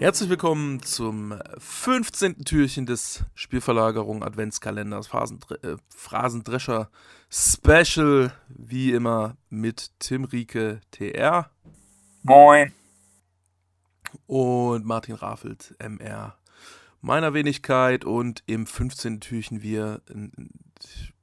Herzlich 0.00 0.30
willkommen 0.30 0.80
zum 0.80 1.34
15. 1.58 2.44
Türchen 2.44 2.86
des 2.86 3.24
Spielverlagerung 3.34 4.22
Adventskalenders 4.22 5.08
Phasendre 5.08 5.60
äh, 5.64 5.76
Phrasendrescher 5.88 6.88
Special, 7.28 8.32
wie 8.46 8.92
immer 8.92 9.36
mit 9.50 9.90
Tim 9.98 10.22
Rieke 10.22 10.80
TR. 10.92 11.50
Moin. 12.22 12.72
Und 14.28 14.86
Martin 14.86 15.16
Raffelt 15.16 15.74
MR. 15.80 16.38
Meiner 17.00 17.34
Wenigkeit 17.34 18.04
und 18.04 18.44
im 18.46 18.66
15. 18.68 19.20
Türchen 19.20 19.62
wir 19.62 20.00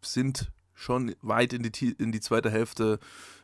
sind 0.02 0.52
schon 0.74 1.16
weit 1.22 1.54
in 1.54 1.64
die, 1.64 1.92
in 1.94 2.12
die 2.12 2.20
zweite 2.20 2.52
Hälfte 2.52 3.00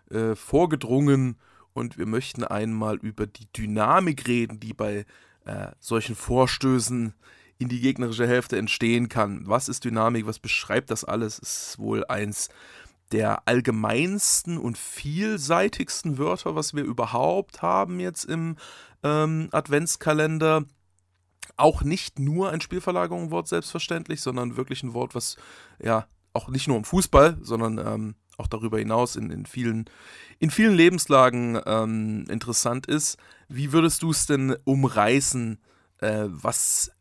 äh, 0.09 0.35
vorgedrungen 0.35 1.37
und 1.73 1.97
wir 1.97 2.05
möchten 2.05 2.43
einmal 2.43 2.97
über 2.97 3.27
die 3.27 3.47
Dynamik 3.53 4.27
reden, 4.27 4.59
die 4.59 4.73
bei 4.73 5.05
äh, 5.45 5.67
solchen 5.79 6.15
Vorstößen 6.15 7.13
in 7.57 7.69
die 7.69 7.79
gegnerische 7.79 8.27
Hälfte 8.27 8.57
entstehen 8.57 9.07
kann. 9.07 9.43
Was 9.45 9.69
ist 9.69 9.85
Dynamik? 9.85 10.25
Was 10.25 10.39
beschreibt 10.39 10.89
das 10.89 11.03
alles? 11.03 11.37
Ist 11.39 11.77
wohl 11.77 12.05
eins 12.05 12.49
der 13.11 13.47
allgemeinsten 13.47 14.57
und 14.57 14.77
vielseitigsten 14.77 16.17
Wörter, 16.17 16.55
was 16.55 16.73
wir 16.73 16.83
überhaupt 16.83 17.61
haben 17.61 17.99
jetzt 17.99 18.23
im 18.25 18.55
ähm, 19.03 19.49
Adventskalender. 19.51 20.63
Auch 21.57 21.83
nicht 21.83 22.19
nur 22.19 22.51
ein 22.51 22.61
Spielverlagerungswort 22.61 23.47
selbstverständlich, 23.47 24.21
sondern 24.21 24.57
wirklich 24.57 24.81
ein 24.83 24.93
Wort, 24.93 25.13
was 25.13 25.37
ja 25.83 26.07
auch 26.33 26.47
nicht 26.47 26.67
nur 26.67 26.77
im 26.77 26.85
Fußball, 26.85 27.37
sondern 27.41 27.77
ähm, 27.77 28.15
auch 28.37 28.47
darüber 28.47 28.79
hinaus 28.79 29.15
in, 29.15 29.29
in, 29.29 29.45
vielen, 29.45 29.85
in 30.39 30.49
vielen 30.49 30.73
Lebenslagen 30.73 31.59
ähm, 31.65 32.25
interessant 32.29 32.87
ist. 32.87 33.17
Wie 33.53 33.73
würdest 33.73 34.01
du 34.01 34.11
es 34.11 34.25
denn 34.25 34.55
umreißen? 34.63 35.59
Äh, 35.97 36.25
was, 36.27 36.91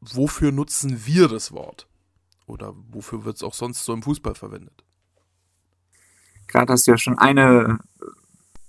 wofür 0.00 0.52
nutzen 0.52 1.04
wir 1.04 1.26
das 1.26 1.50
Wort? 1.50 1.88
Oder 2.46 2.74
wofür 2.90 3.24
wird 3.24 3.36
es 3.36 3.42
auch 3.42 3.54
sonst 3.54 3.84
so 3.84 3.92
im 3.92 4.04
Fußball 4.04 4.36
verwendet? 4.36 4.84
Gerade 6.46 6.72
hast 6.72 6.86
du 6.86 6.92
ja 6.92 6.98
schon 6.98 7.18
eine 7.18 7.80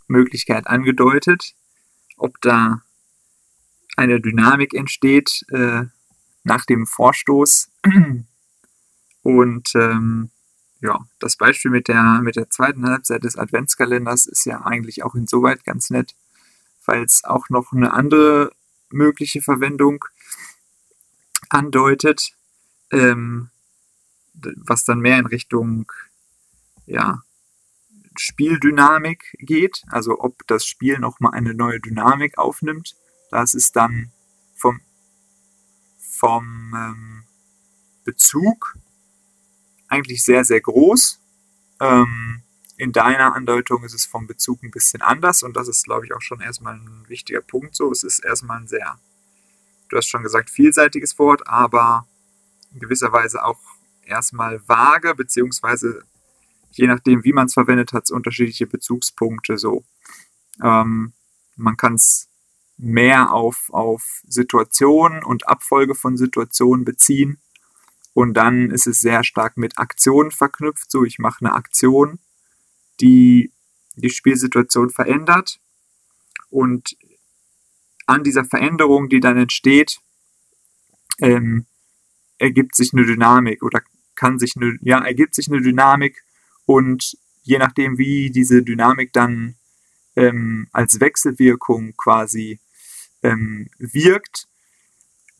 Möglichkeit 0.08 0.66
angedeutet, 0.66 1.54
ob 2.18 2.42
da 2.42 2.82
eine 3.96 4.20
Dynamik 4.20 4.74
entsteht 4.74 5.46
äh, 5.50 5.84
nach 6.44 6.66
dem 6.66 6.88
Vorstoß. 6.88 7.70
Und 9.22 9.76
ähm, 9.76 10.32
ja, 10.82 11.06
das 11.20 11.38
Beispiel 11.38 11.70
mit 11.70 11.88
der, 11.88 12.20
mit 12.24 12.36
der 12.36 12.50
zweiten 12.50 12.88
Halbzeit 12.88 13.24
des 13.24 13.38
Adventskalenders 13.38 14.26
ist 14.26 14.46
ja 14.46 14.66
eigentlich 14.66 15.04
auch 15.04 15.14
insoweit 15.14 15.64
ganz 15.64 15.92
nett, 15.92 16.16
weil 16.88 17.04
es 17.04 17.24
auch 17.24 17.50
noch 17.50 17.74
eine 17.74 17.94
andere 17.94 18.52
mögliche 18.90 19.42
Verwendung 19.42 20.04
andeutet, 21.50 22.32
ähm, 22.92 23.52
was 24.34 24.84
dann 24.86 25.00
mehr 25.00 25.20
in 25.20 25.26
Richtung 25.26 25.92
ja, 26.86 27.22
Spieldynamik 28.18 29.36
geht, 29.40 29.84
also 29.90 30.20
ob 30.20 30.48
das 30.48 30.66
Spiel 30.66 30.98
nochmal 31.00 31.34
eine 31.34 31.54
neue 31.54 31.80
Dynamik 31.80 32.38
aufnimmt. 32.38 32.96
Das 33.30 33.54
ist 33.54 33.76
dann 33.76 34.12
vom, 34.56 34.80
vom 36.00 36.74
ähm, 36.76 37.24
Bezug 38.06 38.78
eigentlich 39.90 40.24
sehr, 40.24 40.46
sehr 40.46 40.62
groß. 40.62 41.22
Ähm, 41.80 42.44
in 42.78 42.92
deiner 42.92 43.36
Andeutung 43.36 43.84
ist 43.84 43.96
es 43.96 44.06
vom 44.06 44.28
Bezug 44.28 44.62
ein 44.64 44.72
bisschen 44.72 45.02
anders 45.02 45.42
und 45.42 45.58
das 45.58 45.68
ist, 45.68 45.84
glaube 45.84 46.06
ich, 46.06 46.14
auch 46.14 46.22
schon 46.22 46.42
erstmal 46.42 46.76
ein 46.76 47.06
wichtiger 47.08 47.42
Punkt 47.42 47.76
so. 47.76 47.92
Es 47.92 48.04
ist 48.04 48.24
erstmal 48.24 48.60
ein 48.60 48.68
sehr, 48.68 49.00
du 49.90 49.98
hast 49.98 50.08
schon 50.08 50.24
gesagt, 50.24 50.52
vielseitiges 50.52 51.18
Wort, 51.18 51.48
aber 51.48 52.08
in 52.72 52.80
gewisser 52.80 53.12
Weise 53.12 53.44
auch 53.44 53.60
erstmal 54.06 54.62
vage, 54.68 55.16
beziehungsweise 55.16 56.04
je 56.72 56.86
nachdem, 56.86 57.24
wie 57.24 57.34
man 57.34 57.48
es 57.48 57.54
verwendet, 57.54 57.94
hat 57.94 58.04
es 58.04 58.12
unterschiedliche 58.12 58.68
Bezugspunkte 58.68 59.58
so. 59.58 59.84
Ähm, 60.64 61.14
man 61.56 61.78
kann 61.78 61.96
es 61.96 62.30
mehr 62.78 63.34
auf, 63.34 63.72
auf 63.72 64.22
Situationen 64.28 65.24
und 65.24 65.48
Abfolge 65.48 65.96
von 65.96 66.16
Situationen 66.16 66.86
beziehen 66.86 67.40
und 68.14 68.36
dann 68.36 68.70
ist 68.70 68.86
es 68.86 69.00
sehr 69.00 69.24
stark 69.24 69.58
mit 69.58 69.80
Aktionen 69.80 70.30
verknüpft. 70.30 70.92
So, 70.92 71.04
ich 71.04 71.18
mache 71.18 71.44
eine 71.44 71.54
Aktion, 71.54 72.20
die 73.00 73.52
die 73.98 74.10
Spielsituation 74.10 74.90
verändert. 74.90 75.60
Und 76.50 76.96
an 78.06 78.24
dieser 78.24 78.46
Veränderung, 78.46 79.10
die 79.10 79.20
dann 79.20 79.38
entsteht, 79.38 80.00
ähm, 81.20 81.66
ergibt 82.38 82.76
sich 82.76 82.94
eine 82.94 83.06
Dynamik 83.06 83.64
oder 83.64 83.82
kann 84.16 84.40
sich 84.40 84.56
eine, 84.56 84.78
ja, 84.82 85.04
ergibt 85.04 85.36
sich 85.36 85.50
eine 85.50 85.62
Dynamik 85.62 86.24
und 86.66 87.18
je 87.44 87.58
nachdem, 87.58 87.98
wie 87.98 88.30
diese 88.30 88.64
Dynamik 88.64 89.14
dann 89.14 89.56
ähm, 90.16 90.68
als 90.72 91.00
Wechselwirkung 91.00 91.96
quasi 91.98 92.60
ähm, 93.24 93.70
wirkt, 93.78 94.48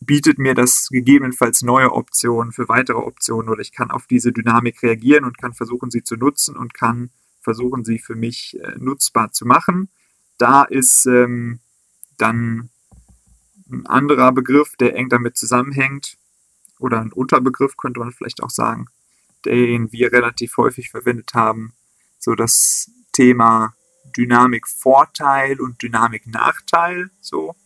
bietet 0.00 0.38
mir 0.38 0.54
das 0.54 0.88
gegebenenfalls 0.90 1.62
neue 1.62 1.92
Optionen 1.92 2.52
für 2.52 2.68
weitere 2.68 2.98
Optionen 2.98 3.48
oder 3.48 3.60
ich 3.60 3.72
kann 3.72 3.90
auf 3.90 4.06
diese 4.06 4.32
Dynamik 4.32 4.82
reagieren 4.82 5.24
und 5.24 5.38
kann 5.38 5.54
versuchen, 5.54 5.90
sie 5.90 6.02
zu 6.02 6.16
nutzen 6.16 6.56
und 6.56 6.74
kann 6.74 7.10
versuchen, 7.48 7.82
sie 7.82 7.98
für 7.98 8.14
mich 8.14 8.58
äh, 8.60 8.74
nutzbar 8.76 9.32
zu 9.32 9.46
machen. 9.46 9.88
Da 10.36 10.64
ist 10.64 11.06
ähm, 11.06 11.60
dann 12.18 12.68
ein 13.70 13.86
anderer 13.86 14.32
Begriff, 14.32 14.76
der 14.76 14.94
eng 14.94 15.08
damit 15.08 15.38
zusammenhängt, 15.38 16.18
oder 16.78 17.00
ein 17.00 17.10
Unterbegriff 17.10 17.78
könnte 17.78 18.00
man 18.00 18.12
vielleicht 18.12 18.42
auch 18.42 18.50
sagen, 18.50 18.86
den 19.46 19.90
wir 19.92 20.12
relativ 20.12 20.58
häufig 20.58 20.90
verwendet 20.90 21.32
haben, 21.32 21.72
so 22.18 22.34
das 22.34 22.90
Thema 23.12 23.74
Dynamik-Vorteil 24.14 25.58
und 25.58 25.82
Dynamik-Nachteil, 25.82 27.10
so. 27.22 27.56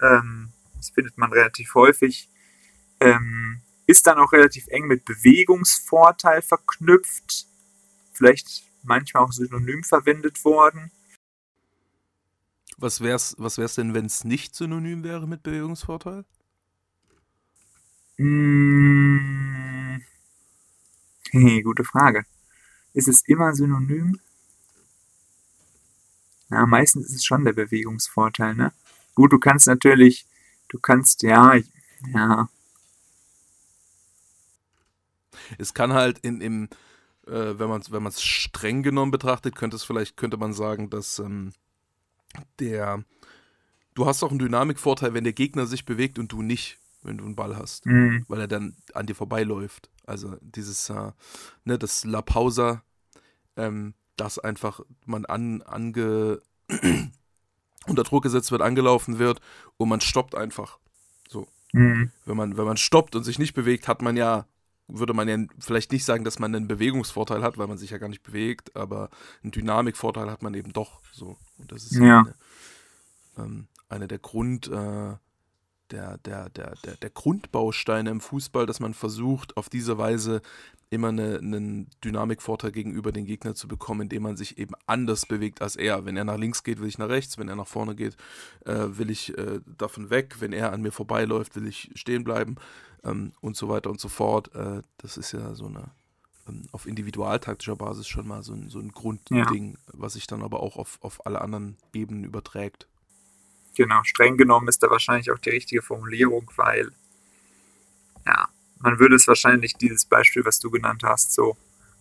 Ähm, 0.00 0.52
das 0.76 0.88
findet 0.90 1.18
man 1.18 1.30
relativ 1.30 1.74
häufig, 1.74 2.30
ähm, 3.00 3.60
ist 3.86 4.06
dann 4.06 4.18
auch 4.18 4.32
relativ 4.32 4.66
eng 4.68 4.86
mit 4.86 5.04
Bewegungsvorteil 5.04 6.40
verknüpft, 6.40 7.46
vielleicht 8.12 8.64
manchmal 8.84 9.24
auch 9.24 9.32
synonym 9.32 9.82
verwendet 9.84 10.44
worden. 10.44 10.90
Was 12.76 13.00
wäre 13.00 13.16
es 13.16 13.36
was 13.38 13.58
wär's 13.58 13.76
denn, 13.76 13.94
wenn 13.94 14.06
es 14.06 14.24
nicht 14.24 14.54
synonym 14.54 15.04
wäre 15.04 15.26
mit 15.26 15.42
Bewegungsvorteil? 15.42 16.24
Mmh, 18.18 20.00
hey, 21.30 21.62
gute 21.62 21.84
Frage. 21.84 22.24
Ist 22.92 23.08
es 23.08 23.22
immer 23.26 23.54
synonym? 23.54 24.20
Na, 26.48 26.66
meistens 26.66 27.06
ist 27.06 27.16
es 27.16 27.24
schon 27.24 27.44
der 27.44 27.52
Bewegungsvorteil, 27.52 28.54
ne? 28.54 28.72
Gut, 29.14 29.32
du 29.32 29.38
kannst 29.38 29.66
natürlich 29.66 30.26
Du 30.74 30.80
kannst, 30.80 31.22
ja, 31.22 31.54
ja. 32.12 32.48
Es 35.58 35.72
kann 35.72 35.92
halt 35.92 36.18
in, 36.20 36.40
im, 36.40 36.68
äh, 37.26 37.58
wenn 37.58 37.68
man 37.68 37.80
es 37.80 37.92
wenn 37.92 38.10
streng 38.12 38.82
genommen 38.82 39.10
betrachtet, 39.10 39.54
könnte 39.54 39.76
es 39.76 39.84
vielleicht, 39.84 40.16
könnte 40.16 40.36
man 40.36 40.52
sagen, 40.52 40.90
dass 40.90 41.18
ähm, 41.18 41.52
der, 42.58 43.04
du 43.94 44.06
hast 44.06 44.22
auch 44.22 44.30
einen 44.30 44.38
Dynamikvorteil, 44.38 45.14
wenn 45.14 45.24
der 45.24 45.32
Gegner 45.32 45.66
sich 45.66 45.84
bewegt 45.84 46.18
und 46.18 46.32
du 46.32 46.42
nicht, 46.42 46.78
wenn 47.02 47.18
du 47.18 47.24
einen 47.24 47.36
Ball 47.36 47.56
hast, 47.56 47.86
mhm. 47.86 48.24
weil 48.28 48.40
er 48.40 48.48
dann 48.48 48.76
an 48.92 49.06
dir 49.06 49.14
vorbeiläuft. 49.14 49.90
Also 50.06 50.36
dieses, 50.40 50.90
äh, 50.90 51.12
ne, 51.64 51.78
das 51.78 52.04
La 52.04 52.22
Pausa, 52.22 52.82
ähm, 53.56 53.94
dass 54.16 54.38
einfach 54.38 54.80
man 55.06 55.24
an, 55.24 55.62
ange, 55.62 56.40
unter 57.86 58.02
Druck 58.04 58.22
gesetzt 58.22 58.50
wird, 58.50 58.62
angelaufen 58.62 59.18
wird 59.18 59.40
und 59.76 59.88
man 59.88 60.00
stoppt 60.00 60.34
einfach. 60.34 60.78
So. 61.28 61.46
Mhm. 61.72 62.10
Wenn, 62.24 62.36
man, 62.36 62.56
wenn 62.56 62.64
man 62.64 62.76
stoppt 62.76 63.16
und 63.16 63.24
sich 63.24 63.38
nicht 63.38 63.54
bewegt, 63.54 63.88
hat 63.88 64.02
man 64.02 64.16
ja, 64.16 64.46
würde 64.88 65.14
man 65.14 65.28
ja 65.28 65.38
vielleicht 65.58 65.92
nicht 65.92 66.04
sagen, 66.04 66.24
dass 66.24 66.38
man 66.38 66.54
einen 66.54 66.68
Bewegungsvorteil 66.68 67.42
hat, 67.42 67.58
weil 67.58 67.66
man 67.66 67.78
sich 67.78 67.90
ja 67.90 67.98
gar 67.98 68.08
nicht 68.08 68.22
bewegt, 68.22 68.76
aber 68.76 69.10
einen 69.42 69.52
Dynamikvorteil 69.52 70.30
hat 70.30 70.42
man 70.42 70.54
eben 70.54 70.72
doch. 70.72 71.00
So. 71.12 71.38
Und 71.58 71.72
das 71.72 71.84
ist 71.84 71.96
ja. 71.96 72.20
eine, 72.20 72.34
ähm, 73.38 73.68
eine 73.88 74.08
der 74.08 74.18
Grund, 74.18 74.68
äh, 74.68 75.14
der, 75.94 76.18
der, 76.18 76.50
der, 76.50 76.74
der, 76.84 76.96
der 76.96 77.10
Grundbausteine 77.10 78.10
im 78.10 78.20
Fußball, 78.20 78.66
dass 78.66 78.80
man 78.80 78.94
versucht, 78.94 79.56
auf 79.56 79.68
diese 79.68 79.96
Weise 79.96 80.42
immer 80.90 81.08
eine, 81.08 81.38
einen 81.38 81.88
Dynamikvorteil 82.04 82.72
gegenüber 82.72 83.12
den 83.12 83.26
Gegner 83.26 83.54
zu 83.54 83.68
bekommen, 83.68 84.02
indem 84.02 84.24
man 84.24 84.36
sich 84.36 84.58
eben 84.58 84.74
anders 84.86 85.26
bewegt 85.26 85.62
als 85.62 85.76
er. 85.76 86.04
Wenn 86.04 86.16
er 86.16 86.24
nach 86.24 86.36
links 86.36 86.62
geht, 86.62 86.80
will 86.80 86.88
ich 86.88 86.98
nach 86.98 87.08
rechts. 87.08 87.38
Wenn 87.38 87.48
er 87.48 87.56
nach 87.56 87.66
vorne 87.66 87.94
geht, 87.94 88.16
äh, 88.64 88.86
will 88.88 89.10
ich 89.10 89.36
äh, 89.38 89.60
davon 89.78 90.10
weg. 90.10 90.36
Wenn 90.40 90.52
er 90.52 90.72
an 90.72 90.82
mir 90.82 90.92
vorbeiläuft, 90.92 91.56
will 91.56 91.66
ich 91.66 91.90
stehen 91.94 92.24
bleiben 92.24 92.56
ähm, 93.04 93.32
und 93.40 93.56
so 93.56 93.68
weiter 93.68 93.90
und 93.90 94.00
so 94.00 94.08
fort. 94.08 94.54
Äh, 94.54 94.82
das 94.98 95.16
ist 95.16 95.32
ja 95.32 95.54
so 95.54 95.66
eine 95.66 95.90
ähm, 96.48 96.62
auf 96.72 96.86
individualtaktischer 96.86 97.76
Basis 97.76 98.06
schon 98.06 98.26
mal 98.26 98.42
so 98.42 98.52
ein, 98.52 98.68
so 98.68 98.78
ein 98.78 98.92
Grundding, 98.92 99.72
ja. 99.72 99.78
was 99.92 100.14
sich 100.14 100.26
dann 100.26 100.42
aber 100.42 100.60
auch 100.60 100.76
auf, 100.76 100.98
auf 101.02 101.24
alle 101.26 101.40
anderen 101.40 101.76
Ebenen 101.92 102.24
überträgt. 102.24 102.88
Genau, 103.76 104.02
streng 104.04 104.36
genommen 104.36 104.68
ist 104.68 104.82
da 104.82 104.90
wahrscheinlich 104.90 105.30
auch 105.30 105.38
die 105.38 105.50
richtige 105.50 105.82
Formulierung, 105.82 106.50
weil 106.56 106.92
ja, 108.26 108.48
man 108.78 108.98
würde 108.98 109.16
es 109.16 109.26
wahrscheinlich, 109.26 109.74
dieses 109.74 110.04
Beispiel, 110.04 110.44
was 110.44 110.60
du 110.60 110.70
genannt 110.70 111.02
hast, 111.04 111.32
so, 111.32 111.56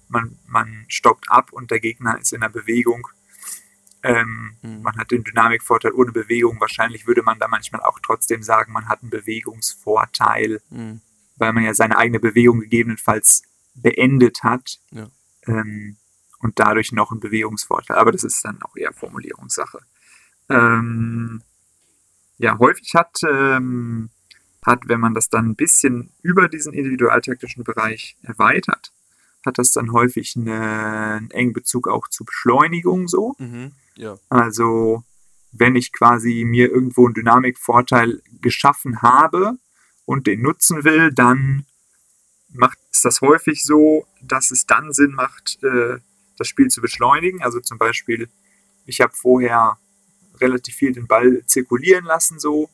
man, 0.10 0.38
man 0.48 0.86
stoppt 0.88 1.30
ab 1.30 1.52
und 1.52 1.72
der 1.72 1.80
Gegner 1.80 2.20
ist 2.20 2.34
in 2.34 2.42
der 2.42 2.50
Bewegung. 2.50 3.08
Ähm, 4.04 4.58
mhm. 4.62 4.82
Man 4.82 4.98
hat 4.98 5.12
den 5.12 5.24
Dynamikvorteil 5.24 5.94
ohne 5.94 6.12
Bewegung. 6.12 6.60
Wahrscheinlich 6.60 7.08
würde 7.08 7.24
man 7.24 7.40
da 7.40 7.48
manchmal 7.48 7.82
auch 7.82 8.00
trotzdem 8.00 8.44
sagen, 8.44 8.74
man 8.74 8.90
hat 8.90 9.02
einen 9.02 9.10
Bewegungsvorteil, 9.10 10.62
mhm. 10.70 11.02
weil 11.38 11.54
man 11.54 11.64
ja 11.64 11.74
seine 11.74 11.98
eigene 11.98 12.20
Bewegung 12.20 12.60
gegebenenfalls 12.60 13.44
beendet 13.76 14.44
hat. 14.44 14.80
Ja. 14.92 15.10
Ähm, 15.48 15.98
und 16.40 16.60
dadurch 16.60 16.92
noch 16.92 17.12
einen 17.12 17.22
Bewegungsvorteil. 17.22 17.98
Aber 17.98 18.12
das 18.12 18.26
ist 18.26 18.44
dann 18.44 18.62
auch 18.62 18.76
eher 18.76 18.92
Formulierungssache. 18.92 19.80
Ähm, 20.50 21.42
ja, 22.44 22.60
häufig 22.60 22.94
hat, 22.94 23.22
ähm, 23.24 24.10
hat, 24.66 24.82
wenn 24.90 25.00
man 25.00 25.14
das 25.14 25.30
dann 25.30 25.52
ein 25.52 25.56
bisschen 25.56 26.12
über 26.22 26.50
diesen 26.50 26.74
individualtaktischen 26.74 27.64
Bereich 27.64 28.18
erweitert, 28.22 28.92
hat 29.46 29.58
das 29.58 29.72
dann 29.72 29.94
häufig 29.94 30.36
eine, 30.36 30.60
einen 30.60 31.32
engen 31.32 31.54
Bezug 31.54 31.88
auch 31.88 32.10
zu 32.10 32.26
Beschleunigung 32.26 33.08
so. 33.08 33.34
Mhm, 33.40 33.72
ja. 33.96 34.18
Also 34.28 35.06
wenn 35.54 35.78
ich 35.78 35.94
quasi 35.94 36.44
mir 36.46 36.70
irgendwo 36.70 37.06
einen 37.06 37.14
Dynamikvorteil 37.14 38.22
geschaffen 38.42 39.02
habe 39.02 39.54
und 40.04 40.28
den 40.28 40.42
nutzen 40.42 40.84
will, 40.84 41.14
dann 41.14 41.66
macht, 42.50 42.78
ist 42.92 43.06
das 43.06 43.22
häufig 43.22 43.64
so, 43.64 44.06
dass 44.22 44.52
es 44.52 44.66
dann 44.66 44.92
Sinn 44.92 45.14
macht, 45.14 45.64
äh, 45.64 46.00
das 46.38 46.50
Spiel 46.50 46.68
zu 46.68 46.82
beschleunigen. 46.82 47.42
Also 47.42 47.62
zum 47.62 47.78
Beispiel, 47.78 48.28
ich 48.86 49.00
habe 49.00 49.14
vorher 49.16 49.78
relativ 50.44 50.76
viel 50.76 50.92
den 50.92 51.08
Ball 51.08 51.44
zirkulieren 51.46 52.06
lassen, 52.06 52.40
so, 52.40 52.70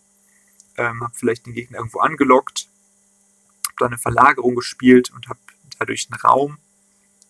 ähm, 0.77 1.01
habe 1.03 1.13
vielleicht 1.15 1.45
den 1.45 1.53
Gegner 1.53 1.77
irgendwo 1.77 1.99
angelockt, 1.99 2.67
habe 3.67 3.75
da 3.79 3.85
eine 3.85 3.97
Verlagerung 3.97 4.55
gespielt 4.55 5.11
und 5.11 5.29
habe 5.29 5.39
dadurch 5.77 6.07
einen 6.11 6.19
Raum, 6.19 6.57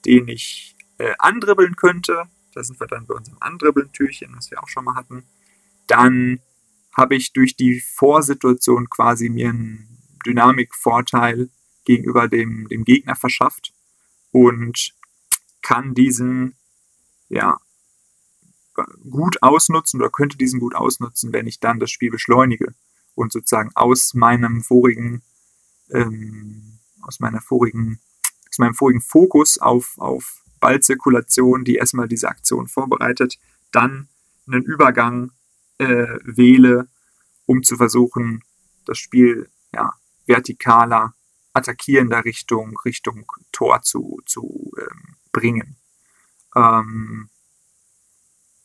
den 0.05 0.27
ich 0.27 0.75
äh, 0.97 1.13
andribbeln 1.19 1.75
könnte. 1.75 2.25
Da 2.53 2.63
sind 2.63 2.79
wir 2.79 2.87
dann 2.87 3.05
bei 3.05 3.15
unserem 3.15 3.37
Andribbeln-Türchen, 3.39 4.35
was 4.35 4.49
wir 4.49 4.63
auch 4.63 4.67
schon 4.67 4.85
mal 4.85 4.95
hatten. 4.95 5.23
Dann 5.87 6.39
habe 6.93 7.15
ich 7.15 7.33
durch 7.33 7.55
die 7.55 7.79
Vorsituation 7.79 8.89
quasi 8.89 9.29
mir 9.29 9.49
einen 9.49 9.99
Dynamikvorteil 10.25 11.49
gegenüber 11.85 12.27
dem, 12.27 12.67
dem 12.67 12.83
Gegner 12.83 13.15
verschafft 13.15 13.73
und 14.31 14.93
kann 15.61 15.93
diesen 15.93 16.55
ja 17.29 17.59
gut 19.09 19.41
ausnutzen 19.41 19.99
oder 19.99 20.09
könnte 20.09 20.37
diesen 20.37 20.59
gut 20.59 20.75
ausnutzen, 20.75 21.33
wenn 21.33 21.47
ich 21.47 21.59
dann 21.59 21.79
das 21.79 21.91
Spiel 21.91 22.11
beschleunige 22.11 22.73
und 23.15 23.31
sozusagen 23.31 23.71
aus 23.75 24.13
meinem 24.13 24.61
vorigen 24.61 25.21
ähm, 25.91 26.79
aus 27.01 27.19
meiner 27.19 27.41
vorigen 27.41 27.99
aus 28.49 28.57
meinem 28.57 28.73
vorigen 28.73 29.01
Fokus 29.01 29.57
auf, 29.57 29.95
auf 29.97 30.43
Ballzirkulation, 30.59 31.63
die 31.63 31.75
erstmal 31.75 32.07
diese 32.07 32.29
Aktion 32.29 32.67
vorbereitet, 32.67 33.37
dann 33.71 34.09
einen 34.47 34.63
Übergang 34.63 35.31
äh, 35.77 36.17
wähle, 36.23 36.87
um 37.45 37.63
zu 37.63 37.77
versuchen, 37.77 38.43
das 38.85 38.97
Spiel 38.97 39.49
ja, 39.73 39.93
vertikaler, 40.25 41.13
attackierender 41.53 42.25
Richtung, 42.25 42.77
Richtung 42.85 43.25
Tor 43.51 43.81
zu, 43.81 44.19
zu 44.25 44.71
ähm, 44.77 45.15
bringen. 45.31 45.77
Ähm, 46.55 47.29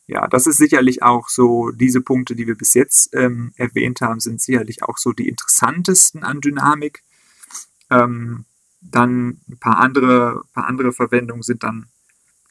ja, 0.07 0.27
das 0.27 0.45
ist 0.45 0.57
sicherlich 0.57 1.01
auch 1.01 1.29
so, 1.29 1.71
diese 1.71 2.01
Punkte, 2.01 2.35
die 2.35 2.45
wir 2.45 2.55
bis 2.55 2.73
jetzt 2.75 3.09
ähm, 3.15 3.53
erwähnt 3.55 4.01
haben, 4.01 4.19
sind 4.19 4.39
sicherlich 4.39 4.83
auch 4.83 4.97
so 4.97 5.13
die 5.13 5.27
interessantesten 5.27 6.23
an 6.23 6.41
Dynamik. 6.41 7.03
Ähm, 7.89 8.45
dann 8.81 9.41
ein 9.49 9.57
paar 9.59 9.79
andere, 9.79 10.43
paar 10.53 10.67
andere 10.67 10.93
Verwendungen 10.93 11.41
sind 11.41 11.63
dann, 11.63 11.87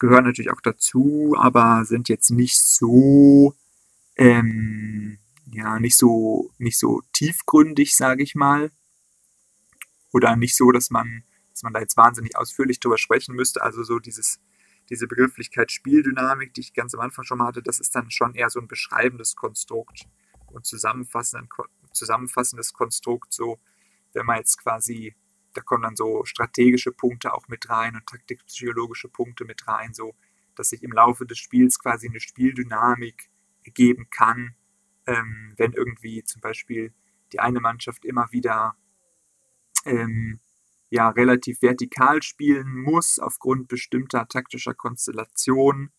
gehören 0.00 0.24
natürlich 0.24 0.50
auch 0.50 0.60
dazu, 0.60 1.36
aber 1.38 1.84
sind 1.84 2.08
jetzt 2.08 2.30
nicht 2.30 2.60
so, 2.60 3.54
ähm, 4.16 5.18
ja, 5.52 5.78
nicht 5.78 5.96
so, 5.96 6.50
nicht 6.58 6.78
so 6.78 7.02
tiefgründig, 7.12 7.94
sage 7.94 8.24
ich 8.24 8.34
mal. 8.34 8.72
Oder 10.12 10.34
nicht 10.34 10.56
so, 10.56 10.72
dass 10.72 10.90
man, 10.90 11.22
dass 11.52 11.62
man 11.62 11.72
da 11.72 11.80
jetzt 11.80 11.96
wahnsinnig 11.96 12.36
ausführlich 12.36 12.80
drüber 12.80 12.98
sprechen 12.98 13.36
müsste. 13.36 13.62
Also 13.62 13.84
so 13.84 14.00
dieses, 14.00 14.40
diese 14.90 15.06
Begrifflichkeit 15.06 15.72
Spieldynamik, 15.72 16.54
die 16.54 16.60
ich 16.60 16.74
ganz 16.74 16.94
am 16.94 17.00
Anfang 17.00 17.24
schon 17.24 17.38
mal 17.38 17.46
hatte, 17.46 17.62
das 17.62 17.80
ist 17.80 17.94
dann 17.94 18.10
schon 18.10 18.34
eher 18.34 18.50
so 18.50 18.60
ein 18.60 18.68
beschreibendes 18.68 19.36
Konstrukt 19.36 20.06
und 20.46 20.66
zusammenfassendes 20.66 22.72
Konstrukt, 22.72 23.32
so 23.32 23.58
wenn 24.12 24.26
man 24.26 24.38
jetzt 24.38 24.58
quasi, 24.58 25.14
da 25.52 25.60
kommen 25.60 25.82
dann 25.82 25.96
so 25.96 26.24
strategische 26.24 26.92
Punkte 26.92 27.34
auch 27.34 27.48
mit 27.48 27.68
rein 27.68 27.96
und 27.96 28.06
taktikpsychologische 28.06 29.08
Punkte 29.08 29.44
mit 29.44 29.66
rein, 29.66 29.94
so 29.94 30.14
dass 30.54 30.68
sich 30.68 30.82
im 30.82 30.92
Laufe 30.92 31.26
des 31.26 31.38
Spiels 31.38 31.78
quasi 31.78 32.08
eine 32.08 32.20
Spieldynamik 32.20 33.30
geben 33.64 34.08
kann, 34.10 34.54
ähm, 35.06 35.54
wenn 35.56 35.72
irgendwie 35.72 36.22
zum 36.22 36.40
Beispiel 36.40 36.94
die 37.32 37.40
eine 37.40 37.60
Mannschaft 37.60 38.04
immer 38.04 38.30
wieder 38.30 38.76
ähm, 39.84 40.38
ja 40.94 41.08
relativ 41.08 41.60
vertikal 41.60 42.22
spielen 42.22 42.68
muss 42.68 43.18
aufgrund 43.18 43.66
bestimmter 43.66 44.28
taktischer 44.28 44.74
Konstellationen 44.74 45.92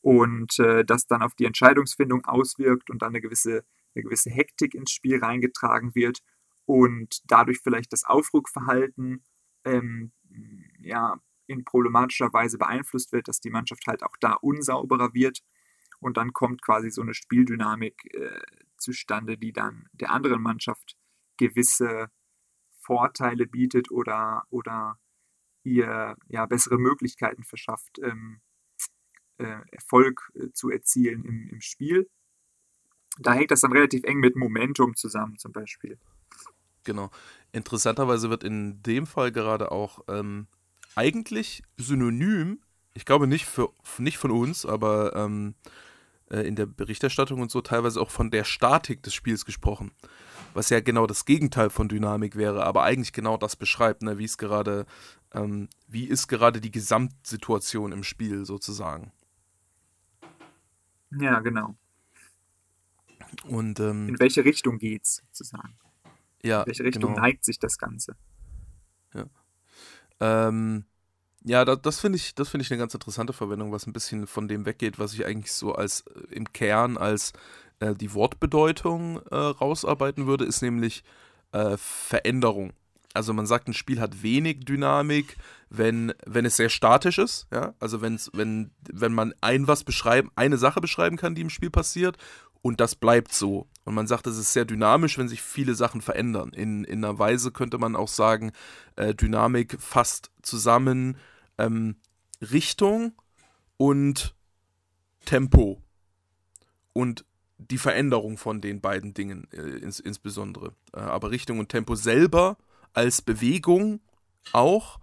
und 0.00 0.58
äh, 0.58 0.84
das 0.84 1.06
dann 1.06 1.22
auf 1.22 1.36
die 1.36 1.44
Entscheidungsfindung 1.44 2.24
auswirkt 2.24 2.90
und 2.90 3.02
dann 3.02 3.10
eine 3.10 3.20
gewisse, 3.20 3.64
eine 3.94 4.02
gewisse 4.02 4.30
Hektik 4.30 4.74
ins 4.74 4.90
Spiel 4.90 5.20
reingetragen 5.22 5.94
wird 5.94 6.18
und 6.64 7.22
dadurch 7.30 7.60
vielleicht 7.62 7.92
das 7.92 8.02
Aufrückverhalten 8.04 9.24
ähm, 9.64 10.12
ja, 10.80 11.20
in 11.46 11.64
problematischer 11.64 12.32
Weise 12.32 12.58
beeinflusst 12.58 13.12
wird, 13.12 13.28
dass 13.28 13.40
die 13.40 13.50
Mannschaft 13.50 13.86
halt 13.86 14.02
auch 14.02 14.16
da 14.18 14.32
unsauberer 14.32 15.14
wird 15.14 15.38
und 16.00 16.16
dann 16.16 16.32
kommt 16.32 16.62
quasi 16.62 16.90
so 16.90 17.02
eine 17.02 17.14
Spieldynamik 17.14 18.12
äh, 18.12 18.40
zustande, 18.76 19.38
die 19.38 19.52
dann 19.52 19.88
der 19.92 20.10
anderen 20.10 20.42
Mannschaft 20.42 20.96
gewisse 21.36 22.10
Vorteile 22.86 23.46
bietet 23.46 23.90
oder, 23.90 24.44
oder 24.50 24.98
ihr 25.64 26.16
ja, 26.28 26.46
bessere 26.46 26.78
Möglichkeiten 26.78 27.42
verschafft, 27.42 27.98
ähm, 27.98 28.40
äh, 29.38 29.58
Erfolg 29.72 30.30
äh, 30.34 30.52
zu 30.52 30.70
erzielen 30.70 31.24
im, 31.24 31.48
im 31.50 31.60
Spiel. 31.60 32.08
Da 33.18 33.32
hängt 33.32 33.50
das 33.50 33.62
dann 33.62 33.72
relativ 33.72 34.04
eng 34.04 34.20
mit 34.20 34.36
Momentum 34.36 34.94
zusammen, 34.94 35.36
zum 35.38 35.52
Beispiel. 35.52 35.98
Genau. 36.84 37.10
Interessanterweise 37.52 38.30
wird 38.30 38.44
in 38.44 38.82
dem 38.82 39.06
Fall 39.06 39.32
gerade 39.32 39.72
auch 39.72 40.00
ähm, 40.08 40.46
eigentlich 40.94 41.62
synonym, 41.76 42.60
ich 42.94 43.04
glaube 43.04 43.26
nicht, 43.26 43.46
für, 43.46 43.72
nicht 43.98 44.18
von 44.18 44.30
uns, 44.30 44.64
aber 44.64 45.16
ähm, 45.16 45.54
äh, 46.30 46.46
in 46.46 46.54
der 46.54 46.66
Berichterstattung 46.66 47.40
und 47.40 47.50
so 47.50 47.60
teilweise 47.60 48.00
auch 48.00 48.10
von 48.10 48.30
der 48.30 48.44
Statik 48.44 49.02
des 49.02 49.14
Spiels 49.14 49.44
gesprochen 49.44 49.90
was 50.56 50.70
ja 50.70 50.80
genau 50.80 51.06
das 51.06 51.26
Gegenteil 51.26 51.68
von 51.68 51.88
Dynamik 51.88 52.34
wäre, 52.34 52.64
aber 52.64 52.82
eigentlich 52.82 53.12
genau 53.12 53.36
das 53.36 53.56
beschreibt, 53.56 54.02
ne, 54.02 54.18
wie 54.18 54.24
es 54.24 54.38
gerade, 54.38 54.86
ähm, 55.32 55.68
wie 55.86 56.04
ist 56.04 56.28
gerade 56.28 56.60
die 56.60 56.70
Gesamtsituation 56.70 57.92
im 57.92 58.02
Spiel 58.02 58.46
sozusagen. 58.46 59.12
Ja, 61.10 61.40
genau. 61.40 61.76
Und 63.44 63.80
ähm, 63.80 64.08
in 64.08 64.18
welche 64.18 64.44
Richtung 64.44 64.78
geht's 64.78 65.22
sozusagen? 65.32 65.76
Ja, 66.42 66.62
in 66.62 66.68
welche 66.68 66.84
Richtung 66.84 67.12
genau. 67.12 67.20
neigt 67.20 67.44
sich 67.44 67.58
das 67.58 67.76
Ganze? 67.76 68.16
Ja. 69.12 69.26
Ähm, 70.20 70.86
ja, 71.44 71.64
da, 71.64 71.76
das 71.76 72.00
finde 72.00 72.16
ich, 72.16 72.34
das 72.34 72.52
ich 72.54 72.70
eine 72.70 72.78
ganz 72.78 72.94
interessante 72.94 73.32
Verwendung, 73.32 73.72
was 73.72 73.86
ein 73.86 73.92
bisschen 73.92 74.26
von 74.26 74.48
dem 74.48 74.64
weggeht, 74.64 74.98
was 74.98 75.12
ich 75.12 75.26
eigentlich 75.26 75.52
so 75.52 75.74
als 75.74 76.00
äh, 76.00 76.34
im 76.34 76.52
Kern 76.52 76.96
als 76.96 77.34
äh, 77.80 77.94
die 77.94 78.14
Wortbedeutung 78.14 79.20
äh, 79.30 79.34
rausarbeiten 79.34 80.26
würde, 80.26 80.44
ist 80.44 80.62
nämlich 80.62 81.02
äh, 81.52 81.76
Veränderung. 81.76 82.72
Also 83.14 83.32
man 83.32 83.46
sagt, 83.46 83.68
ein 83.68 83.74
Spiel 83.74 84.00
hat 84.00 84.22
wenig 84.22 84.66
Dynamik, 84.66 85.38
wenn, 85.70 86.12
wenn 86.26 86.44
es 86.44 86.56
sehr 86.56 86.68
statisch 86.68 87.18
ist, 87.18 87.46
ja. 87.50 87.74
Also 87.80 88.02
wenn, 88.02 88.20
wenn 88.32 89.14
man 89.14 89.32
ein 89.40 89.66
was 89.66 89.84
beschreiben, 89.84 90.30
eine 90.36 90.58
Sache 90.58 90.82
beschreiben 90.82 91.16
kann, 91.16 91.34
die 91.34 91.40
im 91.40 91.50
Spiel 91.50 91.70
passiert, 91.70 92.18
und 92.66 92.80
das 92.80 92.96
bleibt 92.96 93.32
so. 93.32 93.68
Und 93.84 93.94
man 93.94 94.08
sagt, 94.08 94.26
es 94.26 94.36
ist 94.36 94.52
sehr 94.52 94.64
dynamisch, 94.64 95.18
wenn 95.18 95.28
sich 95.28 95.40
viele 95.40 95.76
Sachen 95.76 96.00
verändern. 96.00 96.50
In, 96.50 96.82
in 96.82 97.04
einer 97.04 97.16
Weise 97.16 97.52
könnte 97.52 97.78
man 97.78 97.94
auch 97.94 98.08
sagen, 98.08 98.50
äh, 98.96 99.14
Dynamik 99.14 99.80
fasst 99.80 100.32
zusammen 100.42 101.16
ähm, 101.58 101.94
Richtung 102.40 103.12
und 103.76 104.34
Tempo. 105.24 105.80
Und 106.92 107.24
die 107.58 107.78
Veränderung 107.78 108.36
von 108.36 108.60
den 108.60 108.80
beiden 108.80 109.14
Dingen 109.14 109.48
äh, 109.52 109.78
ins, 109.78 110.00
insbesondere. 110.00 110.72
Äh, 110.92 111.00
aber 111.00 111.30
Richtung 111.30 111.58
und 111.58 111.68
Tempo 111.68 111.94
selber 111.94 112.56
als 112.92 113.22
Bewegung 113.22 114.00
auch, 114.52 114.98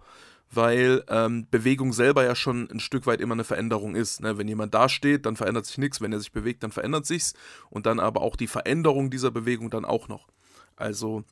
weil 0.50 1.04
ähm, 1.08 1.46
Bewegung 1.50 1.92
selber 1.92 2.24
ja 2.24 2.34
schon 2.34 2.70
ein 2.70 2.80
Stück 2.80 3.06
weit 3.06 3.20
immer 3.20 3.34
eine 3.34 3.44
Veränderung 3.44 3.96
ist. 3.96 4.20
Ne? 4.20 4.38
Wenn 4.38 4.48
jemand 4.48 4.74
da 4.74 4.88
steht, 4.88 5.26
dann 5.26 5.36
verändert 5.36 5.66
sich 5.66 5.78
nichts. 5.78 6.00
Wenn 6.00 6.12
er 6.12 6.20
sich 6.20 6.32
bewegt, 6.32 6.62
dann 6.62 6.70
verändert 6.70 7.06
sich's. 7.06 7.34
Und 7.70 7.86
dann 7.86 7.98
aber 7.98 8.20
auch 8.20 8.36
die 8.36 8.46
Veränderung 8.46 9.10
dieser 9.10 9.30
Bewegung 9.30 9.70
dann 9.70 9.84
auch 9.84 10.08
noch. 10.08 10.28
Also 10.76 11.24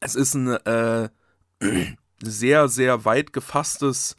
es 0.00 0.14
ist 0.14 0.34
ein 0.34 0.48
äh, 0.48 1.08
sehr, 2.22 2.68
sehr 2.68 3.04
weit 3.04 3.32
gefasstes, 3.32 4.16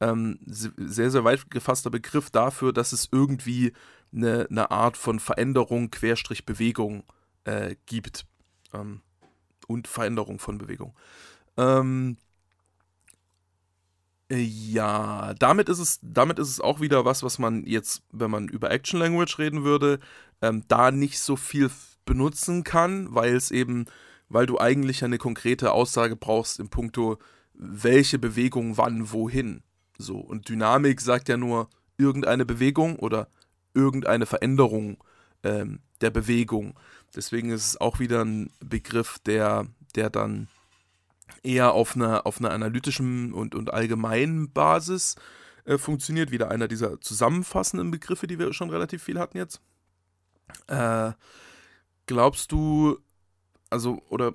ähm, 0.00 0.38
sehr, 0.46 1.10
sehr 1.10 1.24
weit 1.24 1.50
gefasster 1.50 1.90
Begriff 1.90 2.30
dafür, 2.30 2.72
dass 2.72 2.92
es 2.92 3.08
irgendwie 3.12 3.72
eine, 4.12 4.46
eine 4.50 4.70
Art 4.70 4.96
von 4.96 5.20
Veränderung, 5.20 5.90
Querstrich 5.90 6.46
Bewegung 6.46 7.04
äh, 7.44 7.76
gibt. 7.86 8.26
Ähm, 8.72 9.02
und 9.70 9.86
Veränderung 9.86 10.40
von 10.40 10.58
Bewegung. 10.58 10.94
Ähm, 11.56 12.16
äh, 14.30 14.36
ja, 14.36 15.32
damit 15.38 15.68
ist 15.68 15.78
es, 15.78 16.00
damit 16.02 16.38
ist 16.38 16.48
es 16.48 16.60
auch 16.60 16.80
wieder 16.80 17.04
was, 17.04 17.22
was 17.22 17.38
man 17.38 17.64
jetzt, 17.64 18.02
wenn 18.10 18.30
man 18.30 18.48
über 18.48 18.70
Action 18.70 18.98
Language 18.98 19.38
reden 19.38 19.62
würde, 19.62 20.00
ähm, 20.42 20.64
da 20.66 20.90
nicht 20.90 21.20
so 21.20 21.36
viel 21.36 21.70
benutzen 22.04 22.64
kann, 22.64 23.14
weil 23.14 23.34
es 23.34 23.52
eben, 23.52 23.86
weil 24.28 24.46
du 24.46 24.58
eigentlich 24.58 25.04
eine 25.04 25.18
konkrete 25.18 25.72
Aussage 25.72 26.16
brauchst 26.16 26.58
im 26.58 26.68
Punkto, 26.68 27.18
welche 27.54 28.18
Bewegung 28.18 28.76
wann 28.76 29.12
wohin. 29.12 29.62
So, 29.98 30.18
und 30.18 30.48
Dynamik 30.48 31.00
sagt 31.00 31.28
ja 31.28 31.36
nur 31.36 31.68
irgendeine 31.98 32.46
Bewegung 32.46 32.96
oder 32.96 33.28
irgendeine 33.74 34.26
Veränderung 34.26 35.02
ähm, 35.42 35.80
der 36.00 36.10
Bewegung. 36.10 36.74
Deswegen 37.14 37.50
ist 37.50 37.66
es 37.66 37.80
auch 37.80 37.98
wieder 37.98 38.24
ein 38.24 38.50
Begriff, 38.60 39.18
der, 39.20 39.66
der 39.94 40.10
dann 40.10 40.48
eher 41.42 41.72
auf 41.72 41.96
einer, 41.96 42.26
auf 42.26 42.38
einer 42.38 42.50
analytischen 42.50 43.32
und, 43.32 43.54
und 43.54 43.72
allgemeinen 43.72 44.52
Basis 44.52 45.16
äh, 45.64 45.78
funktioniert. 45.78 46.30
Wieder 46.30 46.50
einer 46.50 46.68
dieser 46.68 47.00
zusammenfassenden 47.00 47.90
Begriffe, 47.90 48.26
die 48.26 48.38
wir 48.38 48.52
schon 48.52 48.70
relativ 48.70 49.02
viel 49.02 49.18
hatten 49.18 49.38
jetzt. 49.38 49.60
Äh, 50.66 51.12
glaubst 52.06 52.52
du, 52.52 52.98
also, 53.70 54.02
oder 54.08 54.34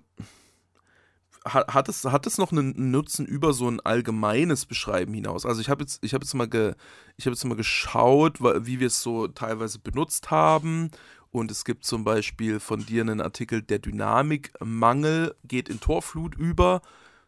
hat, 1.45 1.73
hat, 1.73 1.89
es, 1.89 2.03
hat 2.05 2.27
es 2.27 2.37
noch 2.37 2.51
einen 2.51 2.91
Nutzen 2.91 3.25
über 3.25 3.53
so 3.53 3.67
ein 3.67 3.79
allgemeines 3.79 4.65
Beschreiben 4.65 5.13
hinaus? 5.13 5.45
Also 5.45 5.61
ich 5.61 5.69
habe 5.69 5.83
jetzt, 5.83 6.03
hab 6.03 6.21
jetzt, 6.21 6.33
mal 6.33 6.47
hab 6.47 6.75
jetzt 7.17 7.45
mal 7.45 7.55
geschaut, 7.55 8.41
wie 8.41 8.79
wir 8.79 8.87
es 8.87 9.01
so 9.01 9.27
teilweise 9.27 9.79
benutzt 9.79 10.31
haben 10.31 10.91
und 11.35 11.51
es 11.51 11.65
gibt 11.65 11.85
zum 11.85 12.05
Beispiel 12.05 12.61
von 12.61 12.85
dir 12.85 13.01
einen 13.01 13.19
Artikel, 13.19 13.61
der 13.61 13.79
Dynamikmangel 13.79 15.35
geht 15.43 15.67
in 15.67 15.81
Torflut 15.81 16.33
über. 16.35 16.81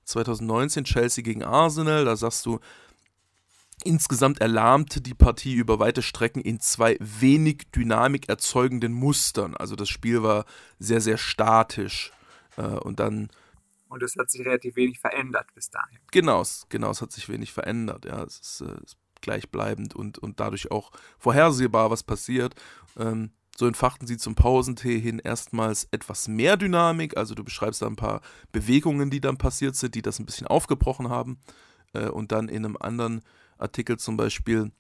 2019 0.06 0.86
Chelsea 0.86 1.22
gegen 1.22 1.44
Arsenal. 1.44 2.06
Da 2.06 2.16
sagst 2.16 2.46
du, 2.46 2.60
insgesamt 3.84 4.40
erlahmte 4.40 5.02
die 5.02 5.14
Partie 5.14 5.56
über 5.56 5.80
weite 5.80 6.02
Strecken 6.02 6.42
in 6.42 6.62
zwei 6.62 6.96
wenig 7.02 7.68
Dynamik 7.76 8.30
erzeugenden 8.30 8.94
Mustern. 8.94 9.58
Also 9.58 9.76
das 9.76 9.90
Spiel 9.90 10.24
war 10.24 10.46
sehr, 10.80 11.02
sehr 11.02 11.18
statisch. 11.18 12.14
Äh, 12.56 12.62
und 12.62 13.00
dann. 13.00 13.30
Und 13.90 14.04
es 14.04 14.16
hat 14.18 14.30
sich 14.30 14.42
relativ 14.42 14.76
wenig 14.76 15.00
verändert 15.00 15.48
bis 15.54 15.70
dahin. 15.70 16.00
Genau, 16.12 16.44
genau, 16.70 16.92
es 16.92 17.02
hat 17.02 17.12
sich 17.12 17.30
wenig 17.30 17.54
verändert. 17.54 18.06
Ja, 18.06 18.24
es 18.24 18.40
ist, 18.40 18.62
äh, 18.62 18.84
ist 18.84 18.98
gleichbleibend 19.22 19.96
und, 19.96 20.18
und 20.18 20.40
dadurch 20.40 20.72
auch 20.72 20.92
vorhersehbar, 21.18 21.90
was 21.90 22.04
passiert. 22.04 22.56
Ähm, 22.98 23.32
so 23.58 23.66
entfachten 23.66 24.08
sie 24.08 24.18
zum 24.18 24.36
Pausentee 24.36 25.00
hin 25.00 25.20
erstmals 25.20 25.88
etwas 25.92 26.28
mehr 26.28 26.58
Dynamik. 26.58 27.18
Also 27.18 27.34
du 27.34 27.44
beschreibst 27.44 27.82
da 27.82 27.88
ein 27.88 27.96
paar 27.96 28.22
Bewegungen, 28.52 29.10
die 29.10 29.20
dann 29.20 29.38
passiert 29.38 29.76
sind, 29.76 29.96
die 29.96 30.04
das 30.04 30.20
ein 30.20 30.28
bisschen 30.28 30.48
aufgebrochen 30.48 31.10
haben. 31.10 31.40
Äh, 31.94 32.10
und 32.10 32.32
dann 32.32 32.50
in 32.50 32.66
einem 32.66 32.78
anderen 32.80 33.22
Artikel 33.58 33.98
zum 33.98 34.16
Beispiel, 34.16 34.72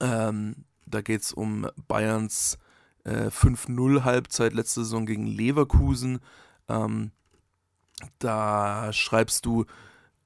ähm, 0.00 0.64
da 0.86 1.00
geht 1.00 1.22
es 1.22 1.32
um 1.32 1.66
Bayerns 1.88 2.58
äh, 3.04 3.26
5-0 3.26 4.04
Halbzeit 4.04 4.52
letzte 4.52 4.84
Saison 4.84 5.04
gegen 5.06 5.26
Leverkusen. 5.26 6.20
Ähm, 6.68 7.10
da 8.18 8.92
schreibst 8.92 9.46
du, 9.46 9.64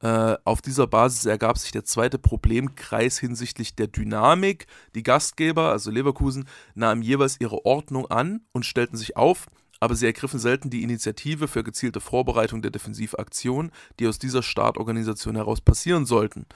äh, 0.00 0.36
auf 0.44 0.60
dieser 0.60 0.86
Basis 0.86 1.24
ergab 1.24 1.56
sich 1.56 1.72
der 1.72 1.84
zweite 1.84 2.18
Problemkreis 2.18 3.18
hinsichtlich 3.18 3.74
der 3.74 3.86
Dynamik. 3.86 4.66
Die 4.94 5.02
Gastgeber, 5.02 5.70
also 5.70 5.90
Leverkusen, 5.90 6.46
nahmen 6.74 7.00
jeweils 7.00 7.40
ihre 7.40 7.64
Ordnung 7.64 8.10
an 8.10 8.42
und 8.52 8.66
stellten 8.66 8.96
sich 8.96 9.16
auf, 9.16 9.46
aber 9.80 9.94
sie 9.94 10.06
ergriffen 10.06 10.38
selten 10.38 10.70
die 10.70 10.82
Initiative 10.82 11.48
für 11.48 11.64
gezielte 11.64 12.00
Vorbereitung 12.00 12.60
der 12.60 12.70
Defensivaktion, 12.70 13.70
die 13.98 14.06
aus 14.06 14.18
dieser 14.18 14.42
Startorganisation 14.42 15.36
heraus 15.36 15.60
passieren 15.60 16.04
sollten. 16.04 16.46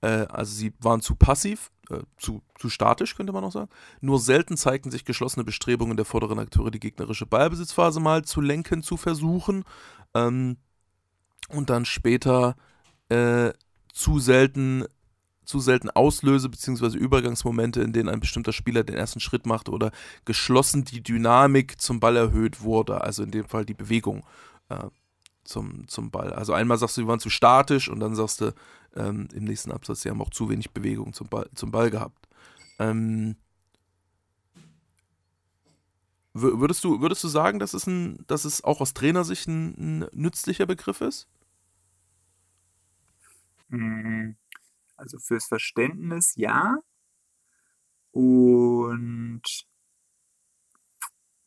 Äh, 0.00 0.26
also 0.28 0.54
sie 0.54 0.72
waren 0.80 1.00
zu 1.00 1.14
passiv, 1.14 1.70
äh, 1.90 2.00
zu, 2.16 2.42
zu 2.58 2.70
statisch, 2.70 3.16
könnte 3.16 3.32
man 3.32 3.44
auch 3.44 3.52
sagen. 3.52 3.70
Nur 4.00 4.18
selten 4.18 4.56
zeigten 4.56 4.90
sich 4.90 5.04
geschlossene 5.04 5.44
Bestrebungen 5.44 5.96
der 5.96 6.06
vorderen 6.06 6.38
Akteure, 6.38 6.70
die 6.70 6.80
gegnerische 6.80 7.26
Ballbesitzphase 7.26 8.00
mal 8.00 8.24
zu 8.24 8.40
lenken, 8.40 8.82
zu 8.82 8.96
versuchen. 8.96 9.64
Ähm, 10.14 10.56
und 11.48 11.70
dann 11.70 11.84
später 11.84 12.56
äh, 13.08 13.52
zu 13.92 14.18
selten 14.18 14.84
zu 15.44 15.60
selten 15.60 15.90
Auslöse 15.90 16.48
bzw. 16.48 16.96
Übergangsmomente, 16.96 17.82
in 17.82 17.92
denen 17.92 18.08
ein 18.08 18.20
bestimmter 18.20 18.52
Spieler 18.52 18.82
den 18.82 18.96
ersten 18.96 19.20
Schritt 19.20 19.44
macht 19.44 19.68
oder 19.68 19.90
geschlossen 20.24 20.84
die 20.84 21.02
Dynamik 21.02 21.80
zum 21.80 22.00
Ball 22.00 22.16
erhöht 22.16 22.62
wurde, 22.62 23.02
also 23.02 23.22
in 23.22 23.30
dem 23.30 23.44
Fall 23.44 23.66
die 23.66 23.74
Bewegung 23.74 24.24
äh, 24.70 24.86
zum, 25.44 25.86
zum 25.86 26.10
Ball. 26.10 26.32
Also 26.32 26.54
einmal 26.54 26.78
sagst 26.78 26.96
du, 26.96 27.02
sie 27.02 27.06
waren 27.06 27.20
zu 27.20 27.30
statisch 27.30 27.88
und 27.88 28.00
dann 28.00 28.14
sagst 28.14 28.40
du 28.40 28.54
ähm, 28.96 29.28
im 29.34 29.44
nächsten 29.44 29.70
Absatz, 29.70 30.02
sie 30.02 30.10
haben 30.10 30.22
auch 30.22 30.30
zu 30.30 30.48
wenig 30.48 30.70
Bewegung 30.70 31.12
zum 31.12 31.28
Ball, 31.28 31.48
zum 31.54 31.70
Ball 31.70 31.90
gehabt. 31.90 32.26
Ähm, 32.78 33.36
würdest, 36.34 36.84
du, 36.84 37.00
würdest 37.00 37.22
du 37.22 37.28
sagen, 37.28 37.58
dass 37.58 37.74
es, 37.74 37.86
ein, 37.86 38.24
dass 38.26 38.44
es 38.44 38.62
auch 38.64 38.80
aus 38.80 38.92
Trainersicht 38.92 39.46
ein, 39.46 40.02
ein 40.02 40.08
nützlicher 40.12 40.66
Begriff 40.66 41.00
ist? 41.00 41.28
Mhm. 43.68 44.36
Also 44.96 45.18
fürs 45.18 45.46
Verständnis 45.46 46.34
ja. 46.36 46.76
Und 48.10 49.42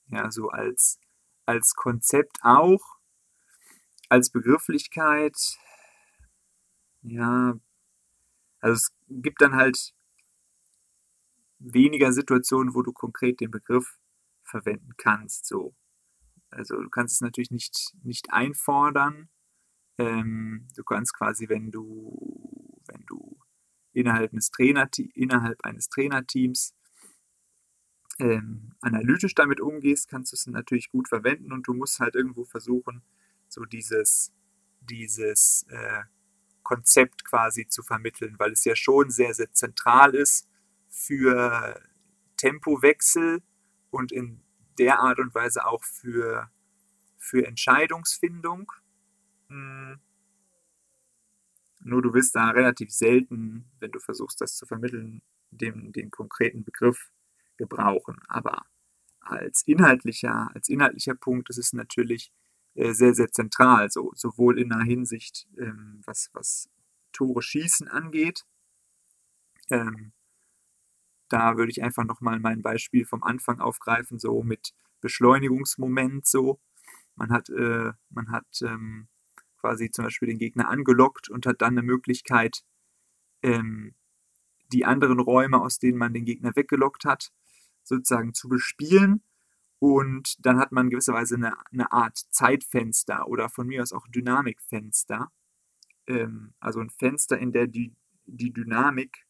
ja, 0.08 0.32
so 0.32 0.50
als, 0.50 1.00
als 1.46 1.74
Konzept 1.76 2.38
auch, 2.42 2.82
als 4.10 4.30
Begrifflichkeit, 4.30 5.36
ja, 7.02 7.56
also 8.60 8.74
es 8.74 8.92
gibt 9.10 9.42
dann 9.42 9.56
halt 9.56 9.94
weniger 11.60 12.14
Situationen, 12.14 12.74
wo 12.74 12.82
du 12.82 12.94
konkret 12.94 13.40
den 13.40 13.52
Begriff 13.52 13.98
verwenden 14.48 14.92
kannst. 14.98 15.46
So. 15.46 15.76
Also 16.50 16.82
du 16.82 16.90
kannst 16.90 17.16
es 17.16 17.22
natürlich 17.22 17.52
nicht, 17.52 17.94
nicht 18.04 18.32
einfordern, 18.32 19.30
ähm, 19.98 20.68
du 20.76 20.84
kannst 20.84 21.14
quasi, 21.14 21.50
wenn 21.50 21.72
du, 21.72 22.80
wenn 22.88 23.04
du 23.08 23.38
innerhalb 23.94 24.32
eines, 24.32 24.52
innerhalb 25.16 25.64
eines 25.66 25.90
Trainerteams 25.90 26.76
ähm, 28.20 28.74
analytisch 28.82 29.36
damit 29.36 29.60
umgehst, 29.60 30.08
kannst 30.08 30.32
du 30.32 30.36
es 30.36 30.48
natürlich 30.48 30.92
gut 30.92 31.08
verwenden 31.08 31.52
und 31.52 31.68
du 31.68 31.74
musst 31.74 32.00
halt 32.00 32.16
irgendwo 32.16 32.46
versuchen, 32.46 33.04
so 33.48 33.66
dieses, 33.66 34.34
dieses 34.82 35.66
äh, 35.70 36.04
Konzept 36.64 37.26
quasi 37.26 37.68
zu 37.68 37.82
vermitteln, 37.82 38.36
weil 38.38 38.52
es 38.52 38.66
ja 38.66 38.76
schon 38.76 39.10
sehr, 39.10 39.34
sehr 39.34 39.52
zentral 39.52 40.16
ist 40.16 40.48
für 40.90 41.82
Tempowechsel 42.38 43.42
und 43.98 44.12
in 44.12 44.40
der 44.78 45.00
Art 45.00 45.20
und 45.20 45.34
Weise 45.34 45.66
auch 45.66 45.84
für, 45.84 46.52
für 47.18 47.46
Entscheidungsfindung. 47.46 48.72
Hm. 49.50 50.00
Nur 51.80 52.02
du 52.02 52.14
wirst 52.14 52.36
da 52.36 52.50
relativ 52.50 52.92
selten, 52.92 53.66
wenn 53.80 53.92
du 53.92 54.00
versuchst, 54.00 54.40
das 54.40 54.56
zu 54.56 54.66
vermitteln, 54.66 55.22
den, 55.50 55.92
den 55.94 56.12
konkreten 56.12 56.64
Begriff 56.64 57.10
gebrauchen. 57.58 58.20
Aber 58.28 58.66
als 59.20 59.64
inhaltlicher, 59.66 60.52
als 60.54 60.70
inhaltlicher 60.70 61.16
Punkt 61.16 61.50
ist 61.50 61.58
es 61.58 61.74
natürlich 61.74 62.32
äh, 62.76 62.94
sehr, 62.94 63.16
sehr 63.16 63.32
zentral, 63.32 63.90
so, 63.90 64.12
sowohl 64.16 64.60
in 64.60 64.70
der 64.70 64.82
Hinsicht, 64.82 65.48
ähm, 65.58 66.02
was, 66.06 66.30
was 66.34 66.70
Tore 67.14 67.42
schießen 67.42 67.88
angeht. 67.88 68.46
Ähm, 69.72 70.12
da 71.30 71.58
würde 71.58 71.72
ich 71.72 71.84
einfach 71.84 72.06
nochmal 72.06 72.40
mein 72.40 72.62
Beispiel 72.62 73.06
vom 73.06 73.24
Anfang 73.24 73.60
aufgreifen, 73.60 74.20
so 74.20 74.44
mit 74.44 74.74
Beschleunigungsmoment, 75.02 76.26
so. 76.26 76.60
Man 77.16 77.32
hat, 77.32 77.50
äh, 77.50 77.92
man 78.10 78.32
hat 78.32 78.46
ähm, 78.62 79.08
quasi 79.60 79.90
zum 79.92 80.06
Beispiel 80.06 80.28
den 80.28 80.38
Gegner 80.38 80.70
angelockt 80.70 81.30
und 81.30 81.46
hat 81.46 81.62
dann 81.62 81.74
eine 81.74 81.82
Möglichkeit, 81.82 82.64
ähm, 83.42 83.96
die 84.72 84.86
anderen 84.86 85.20
Räume, 85.20 85.62
aus 85.62 85.80
denen 85.80 85.98
man 85.98 86.14
den 86.14 86.26
Gegner 86.26 86.56
weggelockt 86.56 87.06
hat, 87.06 87.32
sozusagen 87.84 88.34
zu 88.34 88.50
bespielen. 88.50 89.24
Und 89.80 90.36
dann 90.46 90.58
hat 90.58 90.72
man 90.72 90.90
gewisserweise 90.90 91.36
eine, 91.36 91.56
eine 91.72 91.92
Art 91.92 92.18
Zeitfenster 92.32 93.28
oder 93.28 93.50
von 93.50 93.68
mir 93.68 93.82
aus 93.82 93.94
auch 93.94 94.08
Dynamikfenster, 94.08 95.32
ähm, 96.08 96.54
also 96.60 96.80
ein 96.80 96.90
Fenster, 96.90 97.38
in 97.38 97.52
der 97.52 97.68
die, 97.68 97.96
die 98.26 98.52
Dynamik 98.52 99.27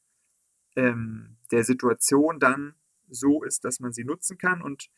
ähm, 0.78 1.36
der 1.52 1.64
Situation 1.64 2.40
dann 2.40 2.76
so 3.10 3.44
ist, 3.44 3.66
dass 3.66 3.80
man 3.80 3.92
sie 3.92 4.04
nutzen 4.04 4.38
kann 4.38 4.62
und 4.62 4.90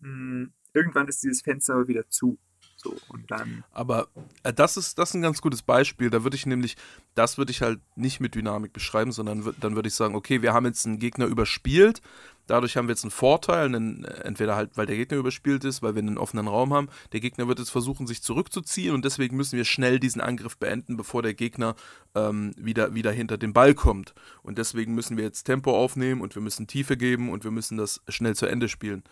mh, 0.00 0.08
hm, 0.08 0.52
irgendwann 0.72 1.08
ist 1.08 1.22
dieses 1.22 1.42
Fenster 1.42 1.86
wieder 1.86 2.08
zu. 2.08 2.38
So, 2.82 2.96
und 3.08 3.30
dann. 3.30 3.62
Aber 3.72 4.08
äh, 4.42 4.54
das, 4.54 4.78
ist, 4.78 4.98
das 4.98 5.10
ist 5.10 5.14
ein 5.14 5.22
ganz 5.22 5.42
gutes 5.42 5.60
Beispiel. 5.60 6.08
Da 6.08 6.22
würde 6.22 6.36
ich 6.36 6.46
nämlich, 6.46 6.76
das 7.14 7.36
würde 7.36 7.50
ich 7.50 7.60
halt 7.60 7.78
nicht 7.94 8.20
mit 8.20 8.34
Dynamik 8.34 8.72
beschreiben, 8.72 9.12
sondern 9.12 9.54
dann 9.60 9.74
würde 9.74 9.88
ich 9.88 9.94
sagen, 9.94 10.14
okay, 10.14 10.40
wir 10.40 10.54
haben 10.54 10.64
jetzt 10.64 10.86
einen 10.86 10.98
Gegner 10.98 11.26
überspielt, 11.26 12.00
dadurch 12.46 12.78
haben 12.78 12.88
wir 12.88 12.92
jetzt 12.92 13.04
einen 13.04 13.10
Vorteil, 13.10 13.66
einen, 13.66 14.04
entweder 14.04 14.56
halt, 14.56 14.70
weil 14.76 14.86
der 14.86 14.96
Gegner 14.96 15.18
überspielt 15.18 15.64
ist, 15.64 15.82
weil 15.82 15.94
wir 15.94 16.00
einen 16.00 16.16
offenen 16.16 16.48
Raum 16.48 16.72
haben. 16.72 16.88
Der 17.12 17.20
Gegner 17.20 17.48
wird 17.48 17.58
jetzt 17.58 17.68
versuchen, 17.68 18.06
sich 18.06 18.22
zurückzuziehen 18.22 18.94
und 18.94 19.04
deswegen 19.04 19.36
müssen 19.36 19.58
wir 19.58 19.66
schnell 19.66 20.00
diesen 20.00 20.22
Angriff 20.22 20.56
beenden, 20.56 20.96
bevor 20.96 21.22
der 21.22 21.34
Gegner 21.34 21.76
ähm, 22.14 22.54
wieder, 22.56 22.94
wieder 22.94 23.12
hinter 23.12 23.36
den 23.36 23.52
Ball 23.52 23.74
kommt. 23.74 24.14
Und 24.42 24.56
deswegen 24.56 24.94
müssen 24.94 25.18
wir 25.18 25.24
jetzt 25.24 25.44
Tempo 25.44 25.76
aufnehmen 25.76 26.22
und 26.22 26.34
wir 26.34 26.40
müssen 26.40 26.66
Tiefe 26.66 26.96
geben 26.96 27.28
und 27.28 27.44
wir 27.44 27.50
müssen 27.50 27.76
das 27.76 28.00
schnell 28.08 28.34
zu 28.34 28.46
Ende 28.46 28.70
spielen. 28.70 29.04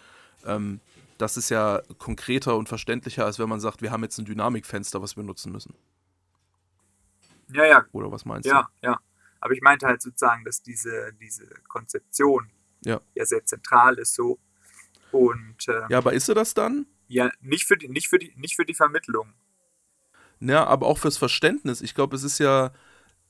Ähm, 0.47 0.81
das 1.19 1.37
ist 1.37 1.51
ja 1.51 1.83
konkreter 1.99 2.57
und 2.57 2.69
verständlicher, 2.69 3.25
als 3.25 3.39
wenn 3.39 3.49
man 3.49 3.61
sagt, 3.61 3.83
wir 3.83 3.91
haben 3.91 4.03
jetzt 4.03 4.19
ein 4.19 4.25
Dynamikfenster, 4.25 5.03
was 5.03 5.17
wir 5.17 5.25
nutzen 5.25 5.53
müssen. 5.53 5.75
Ja, 7.53 7.65
ja. 7.65 7.85
Oder 7.93 8.11
was 8.13 8.25
meinst 8.25 8.47
ja, 8.47 8.63
du? 8.63 8.87
Ja, 8.87 8.93
ja. 8.93 9.01
Aber 9.41 9.53
ich 9.53 9.61
meinte 9.61 9.87
halt 9.87 10.03
sozusagen, 10.03 10.45
dass 10.45 10.63
diese, 10.63 11.13
diese 11.21 11.47
Konzeption 11.69 12.51
ja. 12.85 13.01
ja 13.15 13.25
sehr 13.25 13.45
zentral 13.45 13.99
ist 13.99 14.15
so. 14.15 14.39
Und, 15.11 15.69
ähm, 15.69 15.87
ja, 15.89 15.99
aber 15.99 16.13
ist 16.13 16.27
sie 16.27 16.35
das 16.35 16.55
dann? 16.55 16.87
Ja, 17.09 17.31
nicht 17.41 17.67
für 17.67 17.77
die, 17.77 17.89
nicht 17.89 18.09
für 18.09 18.19
die, 18.19 18.33
nicht 18.37 18.57
für 18.57 18.65
die 18.65 18.75
Vermittlung. 18.75 19.33
Ja, 20.41 20.65
aber 20.67 20.87
auch 20.87 20.99
fürs 20.99 21.17
Verständnis. 21.17 21.81
Ich 21.81 21.95
glaube, 21.95 22.15
es 22.15 22.23
ist 22.23 22.39
ja, 22.39 22.73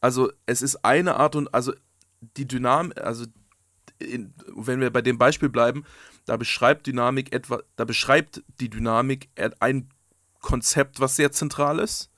also 0.01 0.33
es 0.47 0.63
ist 0.63 0.85
eine 0.85 1.17
Art 1.17 1.37
und, 1.37 1.55
also 1.55 1.73
die 2.37 2.47
Dynamik, 2.47 2.99
also 2.99 3.27
in, 3.99 4.33
wenn 4.55 4.81
wir 4.81 4.91
bei 4.91 5.03
dem 5.03 5.19
Beispiel 5.19 5.49
bleiben, 5.49 5.85
da 6.25 6.37
beschreibt 6.37 6.87
Dynamik 6.87 7.33
etwa, 7.33 7.63
da 7.77 7.85
beschreibt 7.85 8.43
die 8.61 8.71
Dynamik 8.71 9.29
ein 9.61 9.89
Konzept, 10.41 11.01
was 11.01 11.17
sehr 11.17 11.33
zentral 11.33 11.79
ist. 11.79 12.11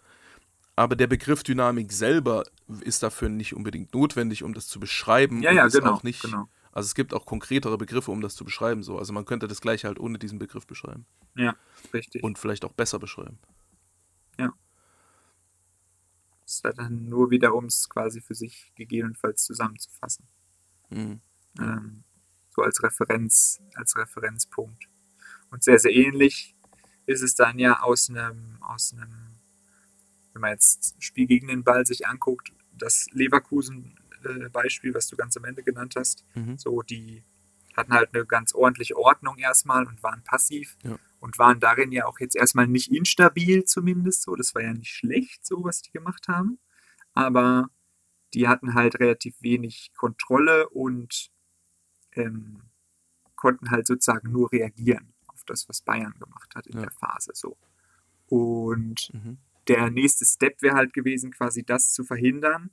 Aber 0.76 0.96
der 0.96 1.06
Begriff 1.06 1.42
Dynamik 1.42 1.92
selber 1.92 2.44
ist 2.80 3.02
dafür 3.02 3.28
nicht 3.28 3.54
unbedingt 3.54 3.92
notwendig, 3.92 4.42
um 4.42 4.54
das 4.54 4.66
zu 4.66 4.80
beschreiben. 4.80 5.42
Ja, 5.42 5.52
ja, 5.52 5.66
genau, 5.66 5.92
auch 5.92 6.02
nicht, 6.02 6.22
genau. 6.22 6.49
Also 6.72 6.87
es 6.87 6.94
gibt 6.94 7.12
auch 7.14 7.26
konkretere 7.26 7.76
Begriffe, 7.76 8.10
um 8.10 8.20
das 8.20 8.34
zu 8.34 8.44
beschreiben. 8.44 8.82
So. 8.82 8.99
Also 8.99 9.12
man 9.12 9.25
könnte 9.25 9.49
das 9.49 9.60
gleiche 9.60 9.88
halt 9.88 9.99
ohne 9.99 10.18
diesen 10.18 10.38
Begriff 10.38 10.66
beschreiben. 10.66 11.04
Ja, 11.34 11.56
richtig. 11.92 12.22
Und 12.22 12.38
vielleicht 12.38 12.64
auch 12.64 12.72
besser 12.72 12.99
beschreiben. 12.99 13.38
Ja. 14.38 14.52
Es 16.46 16.62
war 16.64 16.72
dann 16.72 17.08
nur 17.08 17.30
wiederum 17.30 17.66
es 17.66 17.88
quasi 17.88 18.20
für 18.20 18.34
sich 18.34 18.72
gegebenenfalls 18.76 19.44
zusammenzufassen. 19.44 20.26
Mhm. 20.90 21.20
Ähm, 21.59 22.04
so 22.50 22.62
als 22.62 22.83
Referenz, 22.83 23.61
als 23.75 23.97
Referenzpunkt. 23.97 24.88
Und 25.50 25.62
sehr, 25.62 25.78
sehr 25.78 25.92
ähnlich 25.92 26.54
ist 27.07 27.23
es 27.23 27.35
dann 27.35 27.59
ja 27.59 27.80
aus 27.80 28.09
einem, 28.11 28.59
aus 28.61 28.92
einem, 28.92 29.38
wenn 30.33 30.42
man 30.42 30.52
jetzt 30.52 30.95
Spiel 31.02 31.26
gegen 31.26 31.49
den 31.49 31.64
Ball 31.64 31.85
sich 31.87 32.07
anguckt, 32.07 32.52
das 32.73 33.07
Leverkusen-Beispiel, 33.12 34.95
was 34.95 35.07
du 35.09 35.16
ganz 35.16 35.37
am 35.37 35.45
Ende 35.45 35.62
genannt 35.62 35.95
hast, 35.97 36.25
Mhm. 36.35 36.59
so 36.59 36.83
die 36.83 37.25
hatten 37.76 37.92
halt 37.92 38.14
eine 38.14 38.26
ganz 38.26 38.54
ordentliche 38.54 38.97
Ordnung 38.97 39.38
erstmal 39.38 39.87
und 39.87 40.02
waren 40.02 40.23
passiv 40.25 40.76
Ja. 40.83 40.99
und 41.21 41.38
waren 41.38 41.61
darin 41.61 41.92
ja 41.92 42.07
auch 42.07 42.19
jetzt 42.21 42.37
erstmal 42.37 42.66
nicht 42.66 42.90
instabil 42.90 43.64
zumindest, 43.64 44.23
so 44.23 44.35
das 44.37 44.54
war 44.54 44.62
ja 44.62 44.73
nicht 44.75 44.92
schlecht, 44.92 45.47
so 45.47 45.62
was 45.64 45.83
die 45.83 45.92
gemacht 45.92 46.26
haben, 46.28 46.59
aber 47.12 47.71
die 48.35 48.49
hatten 48.49 48.75
halt 48.75 48.99
relativ 49.00 49.35
wenig 49.40 49.92
Kontrolle 49.97 50.69
und 50.69 51.30
ähm, 52.20 52.62
konnten 53.36 53.71
halt 53.71 53.86
sozusagen 53.86 54.30
nur 54.30 54.52
reagieren 54.52 55.14
auf 55.26 55.45
das, 55.45 55.68
was 55.68 55.80
Bayern 55.82 56.14
gemacht 56.18 56.54
hat 56.54 56.66
in 56.66 56.75
Ja. 56.76 56.82
der 56.82 56.90
Phase 56.92 57.32
so. 57.34 57.56
Und 58.28 59.10
Mhm. 59.12 59.38
der 59.68 59.90
nächste 59.90 60.25
Step 60.25 60.62
wäre 60.62 60.76
halt 60.76 60.92
gewesen, 60.92 61.30
quasi 61.32 61.64
das 61.64 61.92
zu 61.92 62.04
verhindern 62.04 62.71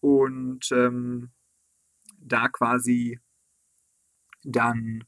und 0.00 0.70
ähm, 0.72 1.30
da 2.18 2.48
quasi 2.48 3.20
dann 4.44 5.04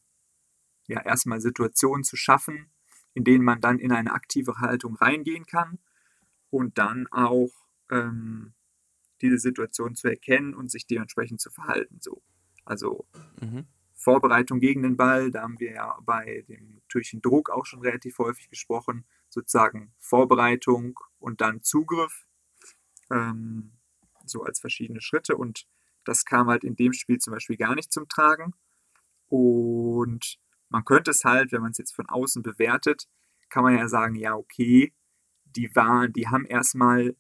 ja 0.87 1.01
erstmal 1.03 1.41
Situationen 1.41 2.05
zu 2.05 2.17
schaffen, 2.17 2.71
in 3.15 3.25
denen 3.25 3.45
man 3.45 3.61
dann 3.61 3.79
in 3.79 3.93
eine 3.93 4.13
aktive 4.13 4.59
Haltung 4.59 4.97
reingehen 4.97 5.47
kann 5.47 5.79
und 6.51 6.79
dann 6.79 7.07
auch 7.09 7.51
ähm, 7.91 8.55
diese 9.21 9.39
Situation 9.39 9.95
zu 9.95 10.09
erkennen 10.09 10.55
und 10.55 10.71
sich 10.71 10.87
dementsprechend 10.87 11.41
zu 11.41 11.51
verhalten. 11.51 11.99
So. 12.01 12.23
Also 12.69 13.07
Mhm. 13.41 13.67
Vorbereitung 13.95 14.61
gegen 14.61 14.83
den 14.83 14.97
Ball, 14.97 15.31
da 15.31 15.43
haben 15.43 15.59
wir 15.59 15.73
ja 15.73 15.99
bei 16.03 16.45
dem 16.49 16.75
natürlichen 16.75 17.21
Druck 17.21 17.51
auch 17.51 17.67
schon 17.67 17.81
relativ 17.81 18.19
häufig 18.19 18.49
gesprochen, 18.51 19.05
sozusagen 19.29 19.93
Vorbereitung 19.99 20.99
und 21.19 21.41
dann 21.41 21.63
Zugriff, 21.63 22.27
ähm, 23.11 23.73
so 24.27 24.43
als 24.45 24.61
verschiedene 24.61 25.01
Schritte 25.01 25.37
und 25.37 25.67
das 26.05 26.25
kam 26.25 26.49
halt 26.49 26.65
in 26.65 26.77
dem 26.77 26.93
Spiel 26.93 27.19
zum 27.19 27.33
Beispiel 27.35 27.57
gar 27.57 27.75
nicht 27.75 27.93
zum 27.93 28.09
Tragen 28.09 28.55
und 29.29 30.39
man 30.69 30.85
könnte 30.85 31.11
es 31.13 31.25
halt, 31.25 31.53
wenn 31.53 31.63
man 31.63 31.73
es 31.73 31.79
jetzt 31.79 31.95
von 31.95 32.09
außen 32.09 32.43
bewertet, 32.43 33.09
kann 33.49 33.65
man 33.65 33.77
ja 33.77 33.89
sagen, 33.89 34.15
ja 34.17 34.35
okay, 34.37 34.93
die 35.45 35.75
waren, 35.75 36.13
die 36.13 36.29
haben 36.29 36.45
erstmal 36.47 37.17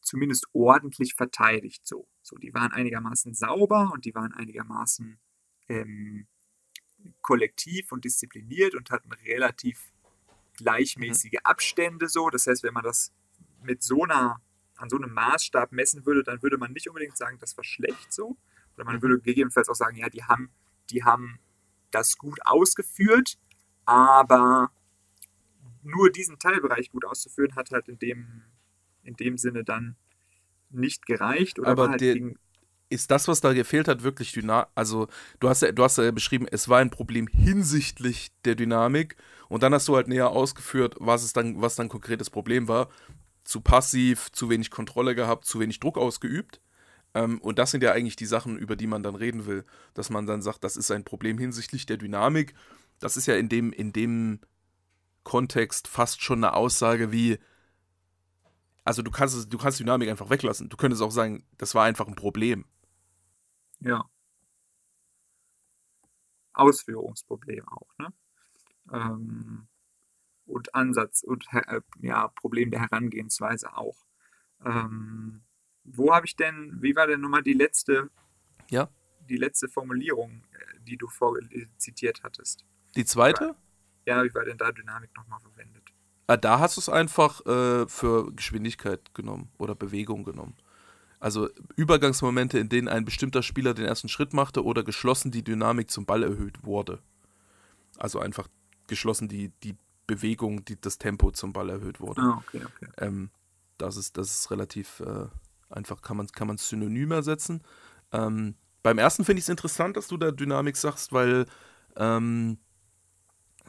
zumindest 0.00 0.46
ordentlich 0.52 1.14
verteidigt 1.14 1.86
so. 1.86 2.08
So, 2.22 2.36
die 2.36 2.54
waren 2.54 2.72
einigermaßen 2.72 3.34
sauber 3.34 3.90
und 3.92 4.04
die 4.04 4.14
waren 4.14 4.32
einigermaßen 4.32 5.18
ähm, 5.68 6.26
kollektiv 7.22 7.92
und 7.92 8.04
diszipliniert 8.04 8.74
und 8.74 8.90
hatten 8.90 9.12
relativ 9.12 9.92
gleichmäßige 10.56 11.38
Abstände 11.44 12.08
so. 12.08 12.28
Das 12.30 12.46
heißt, 12.46 12.62
wenn 12.62 12.74
man 12.74 12.84
das 12.84 13.12
mit 13.62 13.82
so 13.82 14.04
einer, 14.04 14.40
an 14.76 14.88
so 14.90 14.96
einem 14.96 15.12
Maßstab 15.12 15.72
messen 15.72 16.04
würde, 16.06 16.22
dann 16.22 16.42
würde 16.42 16.58
man 16.58 16.72
nicht 16.72 16.88
unbedingt 16.88 17.16
sagen, 17.16 17.38
das 17.38 17.56
war 17.56 17.64
schlecht 17.64 18.12
so. 18.12 18.36
Oder 18.76 18.84
man 18.84 18.96
Mhm. 18.96 19.02
würde 19.02 19.20
gegebenenfalls 19.20 19.68
auch 19.68 19.74
sagen, 19.74 19.96
ja, 19.96 20.08
die 20.08 20.24
haben, 20.24 20.50
die 20.90 21.04
haben 21.04 21.38
das 21.90 22.16
gut 22.16 22.38
ausgeführt, 22.44 23.38
aber 23.84 24.70
nur 25.82 26.10
diesen 26.10 26.38
Teilbereich 26.38 26.90
gut 26.90 27.04
auszuführen, 27.04 27.54
hat 27.56 27.70
halt 27.70 27.88
in 27.88 27.98
dem, 27.98 28.42
in 29.02 29.14
dem 29.14 29.38
Sinne 29.38 29.64
dann 29.64 29.96
nicht 30.70 31.06
gereicht. 31.06 31.58
Oder 31.58 31.68
Aber 31.68 31.90
halt 31.90 32.00
der- 32.00 32.16
Ist 32.92 33.10
das, 33.12 33.28
was 33.28 33.40
da 33.40 33.52
gefehlt 33.52 33.86
hat, 33.86 34.02
wirklich 34.02 34.32
dynamisch? 34.32 34.68
Also, 34.74 35.06
du 35.38 35.48
hast, 35.48 35.62
ja, 35.62 35.70
du 35.70 35.84
hast 35.84 35.98
ja 35.98 36.10
beschrieben, 36.10 36.46
es 36.50 36.68
war 36.68 36.80
ein 36.80 36.90
Problem 36.90 37.28
hinsichtlich 37.28 38.32
der 38.44 38.56
Dynamik 38.56 39.16
und 39.48 39.62
dann 39.62 39.72
hast 39.72 39.86
du 39.86 39.94
halt 39.94 40.08
näher 40.08 40.30
ausgeführt, 40.30 40.96
was, 40.98 41.22
es 41.22 41.32
dann, 41.32 41.60
was 41.60 41.76
dann 41.76 41.88
konkretes 41.88 42.30
Problem 42.30 42.66
war. 42.66 42.88
Zu 43.44 43.60
passiv, 43.60 44.30
zu 44.32 44.50
wenig 44.50 44.70
Kontrolle 44.70 45.14
gehabt, 45.14 45.44
zu 45.44 45.60
wenig 45.60 45.78
Druck 45.78 45.98
ausgeübt. 45.98 46.60
Ähm, 47.14 47.40
und 47.40 47.60
das 47.60 47.70
sind 47.70 47.82
ja 47.84 47.92
eigentlich 47.92 48.16
die 48.16 48.26
Sachen, 48.26 48.58
über 48.58 48.74
die 48.74 48.88
man 48.88 49.04
dann 49.04 49.14
reden 49.14 49.46
will. 49.46 49.64
Dass 49.94 50.10
man 50.10 50.26
dann 50.26 50.42
sagt, 50.42 50.64
das 50.64 50.76
ist 50.76 50.90
ein 50.90 51.04
Problem 51.04 51.38
hinsichtlich 51.38 51.86
der 51.86 51.96
Dynamik. 51.96 52.54
Das 52.98 53.16
ist 53.16 53.26
ja 53.26 53.36
in 53.36 53.48
dem, 53.48 53.72
in 53.72 53.92
dem 53.92 54.40
Kontext 55.22 55.86
fast 55.86 56.22
schon 56.22 56.42
eine 56.44 56.54
Aussage 56.54 57.12
wie, 57.12 57.38
also 58.90 59.02
du 59.02 59.12
kannst, 59.12 59.36
es, 59.36 59.48
du 59.48 59.56
kannst 59.56 59.78
Dynamik 59.78 60.08
einfach 60.08 60.30
weglassen. 60.30 60.68
Du 60.68 60.76
könntest 60.76 61.00
auch 61.00 61.12
sagen, 61.12 61.44
das 61.58 61.76
war 61.76 61.84
einfach 61.84 62.08
ein 62.08 62.16
Problem. 62.16 62.64
ja. 63.78 64.04
Ausführungsproblem 66.52 67.68
auch, 67.68 67.96
ne? 67.98 68.12
Ähm, 68.92 69.68
und 70.46 70.74
Ansatz 70.74 71.22
und 71.22 71.46
äh, 71.52 71.80
ja, 72.00 72.26
Problem 72.26 72.72
der 72.72 72.80
Herangehensweise 72.80 73.76
auch. 73.76 74.04
Ähm, 74.64 75.44
wo 75.84 76.12
habe 76.12 76.26
ich 76.26 76.34
denn, 76.34 76.76
wie 76.82 76.96
war 76.96 77.06
denn 77.06 77.20
nochmal 77.20 77.44
die 77.44 77.52
letzte, 77.52 78.10
Ja. 78.68 78.90
die 79.28 79.36
letzte 79.36 79.68
Formulierung, 79.68 80.42
äh, 80.52 80.80
die 80.80 80.96
du 80.96 81.06
vor, 81.06 81.38
zitiert 81.78 82.24
hattest? 82.24 82.66
Die 82.96 83.04
zweite? 83.04 83.54
Ja, 84.04 84.24
wie 84.24 84.34
war 84.34 84.44
denn 84.44 84.58
da 84.58 84.72
Dynamik 84.72 85.14
nochmal 85.16 85.38
verwendet? 85.38 85.89
Ah, 86.30 86.36
da 86.36 86.60
hast 86.60 86.76
du 86.76 86.80
es 86.80 86.88
einfach 86.88 87.44
äh, 87.44 87.88
für 87.88 88.32
Geschwindigkeit 88.32 89.14
genommen 89.14 89.50
oder 89.58 89.74
Bewegung 89.74 90.22
genommen. 90.22 90.54
Also 91.18 91.48
Übergangsmomente, 91.74 92.56
in 92.56 92.68
denen 92.68 92.86
ein 92.86 93.04
bestimmter 93.04 93.42
Spieler 93.42 93.74
den 93.74 93.84
ersten 93.84 94.08
Schritt 94.08 94.32
machte 94.32 94.64
oder 94.64 94.84
geschlossen 94.84 95.32
die 95.32 95.42
Dynamik 95.42 95.90
zum 95.90 96.06
Ball 96.06 96.22
erhöht 96.22 96.62
wurde. 96.62 97.00
Also 97.98 98.20
einfach 98.20 98.46
geschlossen 98.86 99.26
die, 99.26 99.48
die 99.64 99.76
Bewegung, 100.06 100.64
die, 100.64 100.80
das 100.80 100.98
Tempo 100.98 101.32
zum 101.32 101.52
Ball 101.52 101.68
erhöht 101.68 101.98
wurde. 101.98 102.20
Ah, 102.20 102.40
okay, 102.46 102.64
okay. 102.64 102.92
Ähm, 102.98 103.30
das, 103.76 103.96
ist, 103.96 104.16
das 104.16 104.30
ist 104.30 104.52
relativ 104.52 105.00
äh, 105.00 105.26
einfach, 105.68 106.00
kann 106.00 106.16
man 106.16 106.28
kann 106.28 106.46
man 106.46 106.58
synonym 106.58 107.10
ersetzen. 107.10 107.60
Ähm, 108.12 108.54
beim 108.84 108.98
ersten 108.98 109.24
finde 109.24 109.40
ich 109.40 109.46
es 109.46 109.48
interessant, 109.48 109.96
dass 109.96 110.06
du 110.06 110.16
da 110.16 110.30
Dynamik 110.30 110.76
sagst, 110.76 111.12
weil 111.12 111.46
ähm, 111.96 112.58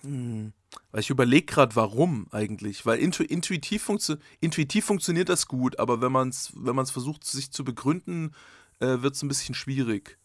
Hm. 0.04 0.54
Weil 0.92 1.02
ich 1.02 1.10
überlege 1.10 1.46
gerade, 1.46 1.76
warum 1.76 2.28
eigentlich. 2.32 2.86
Weil 2.86 3.00
intu 3.00 3.24
intuitiv, 3.24 3.84
funktio 3.84 4.16
intuitiv 4.40 4.86
funktioniert 4.86 5.30
das 5.30 5.48
gut, 5.48 5.80
aber 5.80 6.02
wenn 6.02 6.12
man 6.12 6.30
es 6.30 6.54
wenn 6.56 6.76
man's 6.76 6.92
versucht, 6.92 7.26
sich 7.26 7.52
zu 7.52 7.64
begründen, 7.64 8.34
äh, 8.80 9.02
wird 9.02 9.16
es 9.16 9.24
ein 9.24 9.28
bisschen 9.28 9.56
schwierig. 9.56 10.18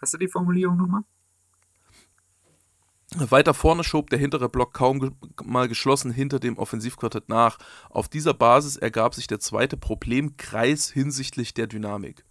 Hast 0.00 0.14
du 0.14 0.18
die 0.18 0.28
Formulierung 0.28 0.76
nochmal? 0.76 1.02
Weiter 3.16 3.54
vorne 3.54 3.82
schob 3.82 4.08
der 4.10 4.20
hintere 4.20 4.48
Block 4.48 4.72
kaum 4.72 5.00
ge 5.00 5.10
mal 5.44 5.66
geschlossen 5.66 6.12
hinter 6.12 6.38
dem 6.38 6.56
Offensivquartett 6.56 7.28
nach. 7.28 7.58
Auf 7.88 8.08
dieser 8.08 8.34
Basis 8.34 8.76
ergab 8.76 9.16
sich 9.16 9.26
der 9.26 9.40
zweite 9.40 9.76
Problemkreis 9.76 10.90
hinsichtlich 10.90 11.52
der 11.52 11.66
Dynamik. 11.66 12.24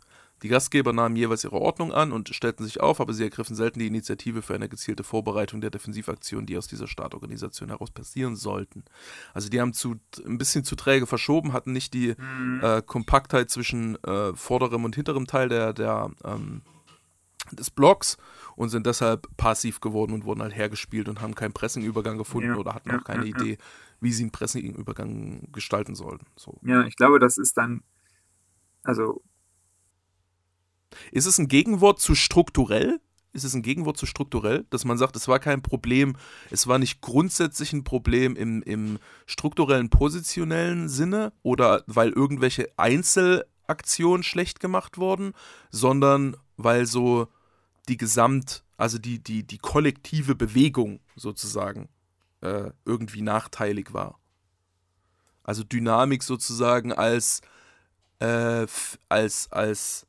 Die 0.43 0.47
Gastgeber 0.47 0.93
nahmen 0.93 1.15
jeweils 1.15 1.43
ihre 1.43 1.59
Ordnung 1.59 1.91
an 1.91 2.11
und 2.11 2.33
stellten 2.33 2.63
sich 2.65 2.79
auf, 2.79 3.01
aber 3.01 3.13
sie 3.13 3.23
ergriffen 3.23 3.55
selten 3.55 3.79
die 3.79 3.87
Initiative 3.87 4.41
für 4.41 4.55
eine 4.55 4.69
gezielte 4.69 5.03
Vorbereitung 5.03 5.61
der 5.61 5.69
Defensivaktionen, 5.69 6.45
die 6.45 6.57
aus 6.57 6.67
dieser 6.67 6.87
Startorganisation 6.87 7.69
heraus 7.69 7.91
passieren 7.91 8.35
sollten. 8.35 8.83
Also 9.33 9.49
die 9.49 9.59
haben 9.59 9.73
zu, 9.73 9.95
ein 10.25 10.37
bisschen 10.37 10.63
zu 10.63 10.75
träge 10.75 11.07
verschoben, 11.07 11.53
hatten 11.53 11.73
nicht 11.73 11.93
die 11.93 12.15
mhm. 12.17 12.61
äh, 12.63 12.81
Kompaktheit 12.81 13.49
zwischen 13.49 14.01
äh, 14.03 14.33
vorderem 14.33 14.85
und 14.85 14.95
hinterem 14.95 15.27
Teil 15.27 15.49
der, 15.49 15.73
der 15.73 16.11
ähm, 16.23 16.61
des 17.51 17.69
Blocks 17.71 18.17
und 18.55 18.69
sind 18.69 18.85
deshalb 18.85 19.27
passiv 19.37 19.79
geworden 19.79 20.13
und 20.13 20.25
wurden 20.25 20.41
halt 20.41 20.55
hergespielt 20.55 21.09
und 21.09 21.21
haben 21.21 21.35
keinen 21.35 21.53
Pressingübergang 21.53 22.17
gefunden 22.17 22.49
ja, 22.49 22.57
oder 22.57 22.75
hatten 22.75 22.89
ja, 22.89 22.99
auch 22.99 23.03
keine 23.03 23.25
ja, 23.25 23.35
Idee, 23.35 23.57
wie 23.99 24.11
sie 24.11 24.23
einen 24.23 24.31
Pressingübergang 24.31 25.51
gestalten 25.51 25.95
sollten. 25.95 26.25
So. 26.35 26.59
Ja, 26.61 26.85
ich 26.85 26.95
glaube, 26.95 27.19
das 27.19 27.37
ist 27.37 27.57
dann, 27.57 27.81
also 28.83 29.21
ist 31.11 31.25
es 31.25 31.37
ein 31.37 31.47
Gegenwort 31.47 31.99
zu 31.99 32.15
strukturell? 32.15 32.99
Ist 33.31 33.43
es 33.43 33.53
ein 33.53 33.61
Gegenwort 33.61 33.97
zu 33.97 34.07
strukturell, 34.07 34.65
dass 34.71 34.85
man 34.85 34.97
sagt, 34.97 35.15
es 35.15 35.27
war 35.27 35.37
kein 35.39 35.61
Problem, 35.61 36.15
es 36.49 36.65
war 36.65 36.79
nicht 36.79 36.99
grundsätzlich 36.99 37.73
ein 37.73 37.83
Problem 37.83 38.35
im, 38.35 38.63
im 38.63 38.97
strukturellen, 39.27 39.89
positionellen 39.89 40.89
Sinne 40.89 41.31
oder 41.43 41.83
weil 41.85 42.09
irgendwelche 42.09 42.71
Einzelaktionen 42.77 44.23
schlecht 44.23 44.59
gemacht 44.59 44.97
wurden, 44.97 45.33
sondern 45.69 46.37
weil 46.57 46.87
so 46.87 47.27
die 47.87 47.97
Gesamt, 47.97 48.63
also 48.77 48.97
die, 48.97 49.21
die, 49.21 49.45
die 49.45 49.59
kollektive 49.59 50.33
Bewegung 50.33 50.99
sozusagen 51.15 51.87
äh, 52.41 52.71
irgendwie 52.85 53.21
nachteilig 53.21 53.93
war. 53.93 54.19
Also 55.43 55.63
Dynamik 55.63 56.23
sozusagen 56.23 56.93
als, 56.93 57.41
äh, 58.19 58.65
als, 59.07 59.51
als 59.51 60.07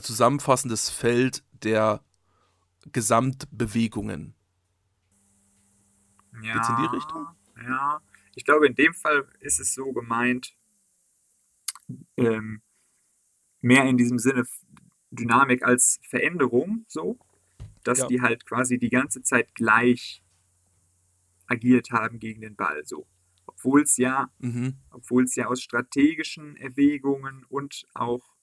zusammenfassendes 0.00 0.90
Feld 0.90 1.44
der 1.52 2.02
Gesamtbewegungen. 2.92 4.34
Ja, 6.42 6.54
Geht's 6.54 6.68
in 6.68 6.76
die 6.76 6.96
Richtung? 6.96 7.26
Ja, 7.62 8.00
ich 8.34 8.44
glaube, 8.44 8.66
in 8.66 8.74
dem 8.74 8.94
Fall 8.94 9.28
ist 9.40 9.60
es 9.60 9.74
so 9.74 9.92
gemeint, 9.92 10.54
ähm, 12.16 12.62
mehr 13.60 13.84
in 13.84 13.96
diesem 13.96 14.18
Sinne 14.18 14.44
Dynamik 15.10 15.64
als 15.64 16.00
Veränderung, 16.08 16.84
so, 16.88 17.18
dass 17.82 17.98
ja. 17.98 18.06
die 18.06 18.20
halt 18.22 18.46
quasi 18.46 18.78
die 18.78 18.90
ganze 18.90 19.22
Zeit 19.22 19.54
gleich 19.54 20.22
agiert 21.46 21.90
haben 21.90 22.18
gegen 22.18 22.40
den 22.40 22.56
Ball, 22.56 22.86
so. 22.86 23.06
Obwohl 23.46 23.82
es 23.82 23.96
ja, 23.96 24.30
mhm. 24.38 24.78
obwohl 24.90 25.24
es 25.24 25.34
ja 25.34 25.46
aus 25.46 25.60
strategischen 25.60 26.56
Erwägungen 26.56 27.44
und 27.48 27.86
auch 27.94 28.36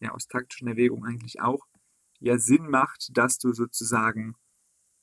ja 0.00 0.12
aus 0.12 0.28
taktischen 0.28 0.68
Erwägungen 0.68 1.04
eigentlich 1.04 1.40
auch, 1.40 1.66
ja 2.18 2.38
Sinn 2.38 2.68
macht, 2.68 3.16
dass 3.16 3.38
du 3.38 3.52
sozusagen 3.52 4.34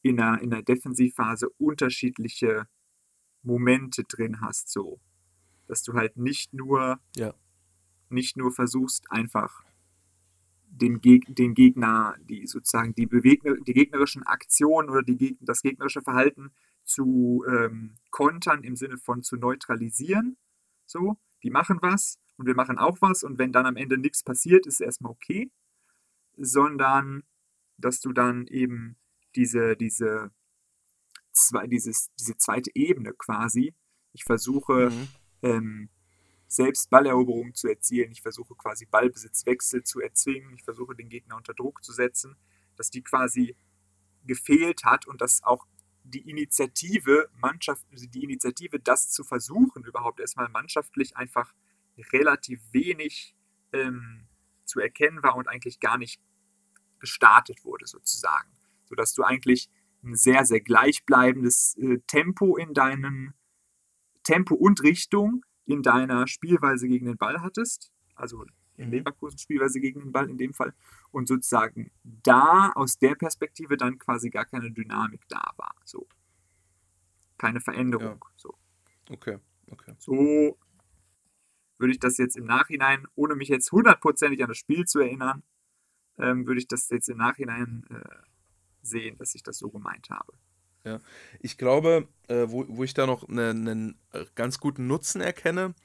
in 0.01 0.17
der, 0.17 0.39
in 0.41 0.49
der 0.49 0.61
Defensivphase 0.61 1.49
unterschiedliche 1.57 2.67
Momente 3.41 4.03
drin 4.03 4.41
hast, 4.41 4.69
so. 4.69 4.99
Dass 5.67 5.83
du 5.83 5.93
halt 5.93 6.17
nicht 6.17 6.53
nur, 6.53 6.99
ja. 7.15 7.33
nicht 8.09 8.37
nur 8.37 8.51
versuchst, 8.51 9.09
einfach 9.09 9.63
den, 10.65 11.01
Geg 11.01 11.35
den 11.35 11.53
Gegner, 11.53 12.15
die 12.29 12.47
sozusagen 12.47 12.95
die, 12.95 13.05
Bewegner 13.05 13.55
die 13.55 13.73
gegnerischen 13.73 14.23
Aktionen 14.23 14.89
oder 14.89 15.03
die, 15.03 15.37
das 15.39 15.61
gegnerische 15.61 16.01
Verhalten 16.01 16.51
zu 16.83 17.45
ähm, 17.47 17.95
kontern 18.09 18.63
im 18.63 18.75
Sinne 18.75 18.97
von 18.97 19.23
zu 19.23 19.37
neutralisieren. 19.37 20.37
So, 20.85 21.17
die 21.43 21.49
machen 21.49 21.79
was, 21.81 22.19
und 22.37 22.45
wir 22.47 22.55
machen 22.55 22.77
auch 22.77 23.01
was 23.01 23.23
und 23.23 23.37
wenn 23.37 23.51
dann 23.51 23.65
am 23.65 23.75
Ende 23.75 23.97
nichts 23.97 24.23
passiert, 24.23 24.65
ist 24.65 24.81
erstmal 24.81 25.11
okay, 25.11 25.51
sondern 26.35 27.23
dass 27.77 27.99
du 27.99 28.11
dann 28.13 28.47
eben 28.47 28.97
diese, 29.35 29.75
diese, 29.75 30.31
zwei, 31.31 31.67
dieses, 31.67 32.11
diese 32.19 32.37
zweite 32.37 32.71
Ebene 32.73 33.13
quasi, 33.13 33.73
ich 34.13 34.23
versuche 34.23 34.89
mhm. 34.89 35.07
ähm, 35.41 35.89
selbst 36.47 36.89
Balleroberung 36.89 37.55
zu 37.55 37.67
erzielen, 37.67 38.11
ich 38.11 38.21
versuche 38.21 38.55
quasi 38.55 38.85
Ballbesitzwechsel 38.85 39.83
zu 39.83 40.01
erzwingen, 40.01 40.53
ich 40.53 40.63
versuche 40.63 40.95
den 40.95 41.09
Gegner 41.09 41.35
unter 41.35 41.53
Druck 41.53 41.83
zu 41.83 41.91
setzen, 41.91 42.35
dass 42.75 42.89
die 42.89 43.01
quasi 43.01 43.55
gefehlt 44.25 44.85
hat 44.85 45.07
und 45.07 45.21
dass 45.21 45.43
auch 45.43 45.65
die 46.03 46.29
Initiative, 46.29 47.29
Mannschaft, 47.37 47.85
die 47.91 48.23
Initiative, 48.23 48.79
das 48.79 49.09
zu 49.09 49.23
versuchen, 49.23 49.83
überhaupt 49.83 50.19
erstmal 50.19 50.49
mannschaftlich 50.49 51.15
einfach 51.17 51.53
relativ 52.11 52.61
wenig 52.71 53.35
ähm, 53.71 54.27
zu 54.65 54.79
erkennen 54.79 55.21
war 55.23 55.35
und 55.35 55.47
eigentlich 55.47 55.79
gar 55.79 55.97
nicht 55.97 56.21
gestartet 56.99 57.63
wurde 57.65 57.85
sozusagen. 57.85 58.49
Sodass 58.85 59.13
du 59.13 59.23
eigentlich 59.23 59.69
ein 60.03 60.15
sehr, 60.15 60.45
sehr 60.45 60.61
gleichbleibendes 60.61 61.77
äh, 61.77 61.99
Tempo 62.07 62.57
in 62.57 62.73
deinem 62.73 63.33
Tempo 64.23 64.55
und 64.55 64.83
Richtung 64.83 65.45
in 65.65 65.81
deiner 65.81 66.27
Spielweise 66.27 66.87
gegen 66.87 67.05
den 67.05 67.17
Ball 67.17 67.41
hattest. 67.41 67.91
Also 68.15 68.45
in 68.77 68.85
mhm. 68.87 68.91
Leverkusen 68.91 69.37
Spielweise 69.37 69.79
gegen 69.79 69.99
den 69.99 70.11
Ball 70.11 70.29
in 70.29 70.37
dem 70.37 70.53
Fall. 70.53 70.73
Und 71.11 71.27
sozusagen 71.27 71.91
da 72.03 72.71
aus 72.75 72.97
der 72.97 73.15
Perspektive 73.15 73.77
dann 73.77 73.99
quasi 73.99 74.29
gar 74.29 74.45
keine 74.45 74.71
Dynamik 74.71 75.21
da 75.29 75.53
war. 75.57 75.75
So. 75.83 76.07
Keine 77.37 77.61
Veränderung. 77.61 78.19
Ja. 78.21 78.31
So. 78.35 78.57
Okay, 79.09 79.37
okay. 79.69 79.93
So 79.99 80.57
würde 81.83 81.91
ich 81.91 81.99
das 81.99 82.17
jetzt 82.17 82.37
im 82.37 82.45
Nachhinein, 82.45 83.05
ohne 83.13 83.35
mich 83.35 83.49
jetzt 83.49 83.73
hundertprozentig 83.73 84.41
an 84.41 84.47
das 84.47 84.57
Spiel 84.57 84.85
zu 84.85 85.01
erinnern, 85.01 85.43
ähm, 86.17 86.47
würde 86.47 86.61
ich 86.61 86.67
das 86.69 86.89
jetzt 86.89 87.09
im 87.09 87.17
Nachhinein 87.17 87.83
äh, 87.89 87.99
sehen, 88.81 89.17
dass 89.17 89.35
ich 89.35 89.43
das 89.43 89.57
so 89.57 89.69
gemeint 89.69 90.09
habe. 90.09 90.31
Ja, 90.85 90.99
ich 91.41 91.57
glaube, 91.57 92.07
äh, 92.29 92.45
wo, 92.47 92.65
wo 92.69 92.85
ich 92.85 92.93
da 92.93 93.05
noch 93.05 93.27
einen 93.27 93.63
ne, 93.63 93.95
ganz 94.35 94.59
guten 94.59 94.87
Nutzen 94.87 95.19
erkenne 95.19 95.75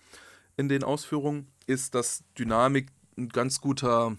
in 0.57 0.69
den 0.69 0.85
Ausführungen, 0.85 1.49
ist, 1.67 1.97
dass 1.97 2.23
Dynamik 2.39 2.93
ein 3.17 3.29
ganz 3.29 3.61
guter 3.61 4.17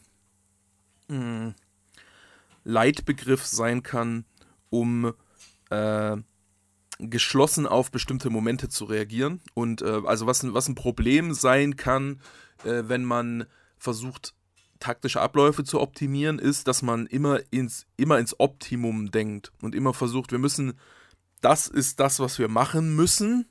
mh, 1.08 1.16
hm, 1.16 1.56
Leitbegriff 2.66 3.46
sein 3.46 3.84
kann, 3.84 4.26
um 4.70 5.14
äh, 5.70 6.18
geschlossen 7.00 7.66
auf 7.66 7.92
bestimmte 7.92 8.30
Momente 8.30 8.70
zu 8.70 8.86
reagieren. 8.86 9.42
Und 9.54 9.82
äh, 9.82 10.02
also 10.06 10.28
was, 10.28 10.54
was 10.54 10.68
ein 10.68 10.76
Problem 10.76 11.34
sein 11.34 11.76
kann, 11.78 12.22
äh, 12.64 12.84
wenn 12.86 13.04
man 13.04 13.46
versucht, 13.78 14.34
taktische 14.80 15.22
Abläufe 15.22 15.64
zu 15.64 15.80
optimieren, 15.80 16.40
ist, 16.40 16.68
dass 16.68 16.82
man 16.82 17.06
immer 17.08 17.40
ins, 17.52 17.86
immer 17.98 18.20
ins 18.20 18.40
Optimum 18.40 19.12
denkt 19.12 19.52
und 19.62 19.76
immer 19.76 19.94
versucht, 19.94 20.32
wir 20.32 20.40
müssen, 20.40 20.74
das 21.42 21.68
ist 21.68 22.00
das, 22.00 22.20
was 22.20 22.40
wir 22.40 22.48
machen 22.48 22.96
müssen, 22.96 23.46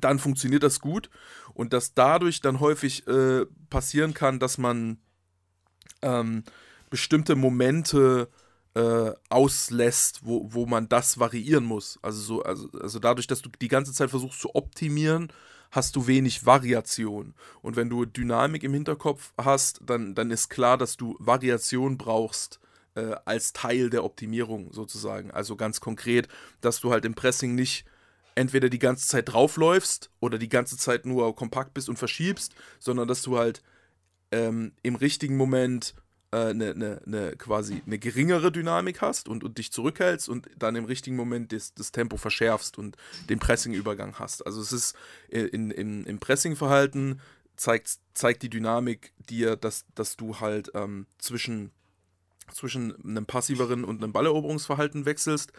dann 0.00 0.18
funktioniert 0.18 0.62
das 0.62 0.80
gut 0.80 1.10
und 1.52 1.72
dass 1.72 1.94
dadurch 1.94 2.40
dann 2.40 2.60
häufig 2.60 3.06
äh, 3.06 3.46
passieren 3.70 4.14
kann, 4.14 4.40
dass 4.40 4.58
man 4.58 4.98
ähm, 6.02 6.44
bestimmte 6.90 7.36
Momente 7.36 8.28
äh, 8.30 8.43
auslässt, 9.28 10.22
wo, 10.24 10.52
wo 10.52 10.66
man 10.66 10.88
das 10.88 11.20
variieren 11.20 11.64
muss. 11.64 11.98
Also, 12.02 12.20
so, 12.20 12.42
also, 12.42 12.68
also 12.80 12.98
dadurch, 12.98 13.28
dass 13.28 13.40
du 13.40 13.48
die 13.60 13.68
ganze 13.68 13.92
Zeit 13.92 14.10
versuchst 14.10 14.40
zu 14.40 14.54
optimieren, 14.56 15.32
hast 15.74 15.96
du 15.96 16.06
wenig 16.06 16.46
Variation. 16.46 17.34
Und 17.62 17.76
wenn 17.76 17.90
du 17.90 18.04
Dynamik 18.04 18.62
im 18.62 18.74
Hinterkopf 18.74 19.32
hast, 19.36 19.80
dann, 19.84 20.14
dann 20.14 20.30
ist 20.30 20.48
klar, 20.48 20.78
dass 20.78 20.96
du 20.96 21.16
Variation 21.18 21.98
brauchst 21.98 22.60
äh, 22.94 23.14
als 23.24 23.52
Teil 23.52 23.90
der 23.90 24.04
Optimierung 24.04 24.72
sozusagen. 24.72 25.30
Also 25.30 25.56
ganz 25.56 25.80
konkret, 25.80 26.28
dass 26.60 26.80
du 26.80 26.92
halt 26.92 27.04
im 27.04 27.14
Pressing 27.14 27.54
nicht 27.54 27.84
entweder 28.36 28.68
die 28.68 28.78
ganze 28.78 29.06
Zeit 29.06 29.32
draufläufst 29.32 30.10
oder 30.20 30.38
die 30.38 30.48
ganze 30.48 30.76
Zeit 30.76 31.06
nur 31.06 31.34
kompakt 31.34 31.74
bist 31.74 31.88
und 31.88 31.98
verschiebst, 31.98 32.54
sondern 32.78 33.08
dass 33.08 33.22
du 33.22 33.38
halt 33.38 33.62
ähm, 34.30 34.72
im 34.82 34.96
richtigen 34.96 35.36
Moment 35.36 35.94
eine, 36.34 36.64
äh, 36.66 36.70
eine, 36.70 37.02
eine, 37.06 37.36
quasi 37.36 37.82
eine 37.86 37.98
geringere 37.98 38.50
Dynamik 38.52 39.00
hast 39.00 39.28
und, 39.28 39.44
und 39.44 39.58
dich 39.58 39.72
zurückhältst 39.72 40.28
und 40.28 40.48
dann 40.58 40.76
im 40.76 40.84
richtigen 40.84 41.16
Moment 41.16 41.52
das, 41.52 41.74
das 41.74 41.92
Tempo 41.92 42.16
verschärfst 42.16 42.78
und 42.78 42.96
den 43.28 43.38
Pressing-Übergang 43.38 44.18
hast. 44.18 44.46
Also 44.46 44.60
es 44.60 44.72
ist 44.72 44.96
in, 45.28 45.70
in, 45.70 46.04
im 46.04 46.18
Pressing-Verhalten 46.18 47.20
zeigt, 47.56 47.98
zeigt 48.14 48.42
die 48.42 48.50
Dynamik 48.50 49.12
dir, 49.28 49.56
dass, 49.56 49.86
dass 49.94 50.16
du 50.16 50.40
halt 50.40 50.70
ähm, 50.74 51.06
zwischen, 51.18 51.70
zwischen 52.52 52.94
einem 53.04 53.26
passiveren 53.26 53.84
und 53.84 54.02
einem 54.02 54.12
Balleroberungsverhalten 54.12 55.06
wechselst. 55.06 55.52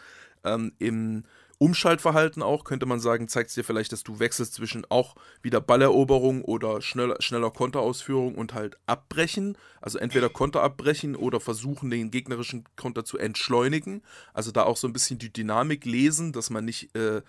Ähm, 0.44 0.72
Im 0.78 1.24
Umschaltverhalten 1.58 2.42
auch, 2.42 2.64
könnte 2.64 2.84
man 2.84 3.00
sagen, 3.00 3.28
zeigt 3.28 3.48
es 3.48 3.54
dir 3.54 3.64
vielleicht, 3.64 3.90
dass 3.90 4.02
du 4.02 4.18
wechselst 4.18 4.54
zwischen 4.54 4.84
auch 4.90 5.14
wieder 5.40 5.60
Balleroberung 5.60 6.42
oder 6.42 6.82
schneller, 6.82 7.16
schneller 7.20 7.50
Konterausführung 7.50 8.34
und 8.34 8.52
halt 8.52 8.76
abbrechen. 8.84 9.56
Also 9.80 9.98
entweder 9.98 10.28
Konter 10.28 10.62
abbrechen 10.62 11.16
oder 11.16 11.40
versuchen, 11.40 11.88
den 11.88 12.10
gegnerischen 12.10 12.64
Konter 12.76 13.06
zu 13.06 13.16
entschleunigen. 13.16 14.02
Also 14.34 14.52
da 14.52 14.64
auch 14.64 14.76
so 14.76 14.86
ein 14.86 14.92
bisschen 14.92 15.18
die 15.18 15.32
Dynamik 15.32 15.86
lesen, 15.86 16.32
dass 16.32 16.50
man 16.50 16.66
nicht, 16.66 16.94
äh, 16.94 17.22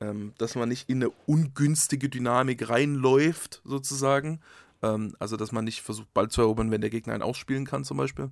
ähm, 0.00 0.34
dass 0.38 0.54
man 0.54 0.68
nicht 0.68 0.88
in 0.88 1.02
eine 1.02 1.10
ungünstige 1.26 2.08
Dynamik 2.08 2.68
reinläuft, 2.68 3.60
sozusagen. 3.64 4.40
Ähm, 4.82 5.16
also 5.18 5.36
dass 5.36 5.50
man 5.50 5.64
nicht 5.64 5.82
versucht, 5.82 6.14
Ball 6.14 6.28
zu 6.28 6.42
erobern, 6.42 6.70
wenn 6.70 6.80
der 6.80 6.90
Gegner 6.90 7.14
einen 7.14 7.22
ausspielen 7.22 7.66
kann, 7.66 7.82
zum 7.82 7.96
Beispiel. 7.96 8.30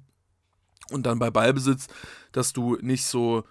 Und 0.90 1.07
dann 1.07 1.18
bei 1.18 1.31
Ballbesitz, 1.31 1.88
dass 2.31 2.52
du 2.52 2.76
nicht 2.81 3.07
so 3.07 3.44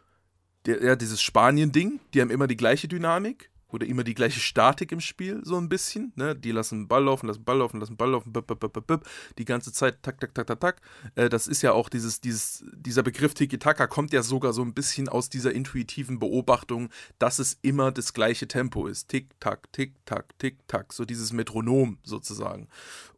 der, 0.65 0.83
ja, 0.83 0.95
dieses 0.95 1.21
Spanien-Ding, 1.21 1.99
die 2.13 2.21
haben 2.21 2.29
immer 2.29 2.47
die 2.47 2.57
gleiche 2.57 2.87
Dynamik 2.87 3.51
oder 3.73 3.85
immer 3.87 4.03
die 4.03 4.13
gleiche 4.13 4.39
Statik 4.39 4.91
im 4.91 4.99
Spiel, 4.99 5.41
so 5.43 5.57
ein 5.57 5.69
bisschen. 5.69 6.11
Ne? 6.15 6.35
Die 6.35 6.51
lassen 6.51 6.87
Ball 6.87 7.03
laufen, 7.03 7.27
lassen 7.27 7.43
Ball 7.43 7.57
laufen, 7.57 7.79
lassen 7.79 7.97
Ball 7.97 8.11
laufen, 8.11 8.33
bip, 8.33 8.47
bip, 8.47 8.87
bip, 8.87 9.07
die 9.37 9.45
ganze 9.45 9.71
Zeit, 9.71 10.03
tak, 10.03 10.19
tak, 10.19 10.33
tak, 10.33 10.47
tak, 10.47 10.59
tak. 10.59 10.81
Äh, 11.15 11.29
das 11.29 11.47
ist 11.47 11.61
ja 11.61 11.71
auch 11.71 11.89
dieses, 11.89 12.21
dieses, 12.21 12.63
dieser 12.73 13.03
Begriff 13.03 13.33
Tiki-Taka 13.33 13.87
kommt 13.87 14.13
ja 14.13 14.23
sogar 14.23 14.53
so 14.53 14.61
ein 14.61 14.73
bisschen 14.73 15.09
aus 15.09 15.29
dieser 15.29 15.53
intuitiven 15.53 16.19
Beobachtung, 16.19 16.89
dass 17.19 17.39
es 17.39 17.57
immer 17.61 17.91
das 17.91 18.13
gleiche 18.13 18.47
Tempo 18.47 18.87
ist. 18.87 19.07
Tick-Tack, 19.07 19.71
Tick-Tack, 19.71 20.37
Tick-Tack, 20.37 20.93
so 20.93 21.05
dieses 21.05 21.31
Metronom 21.31 21.97
sozusagen. 22.03 22.67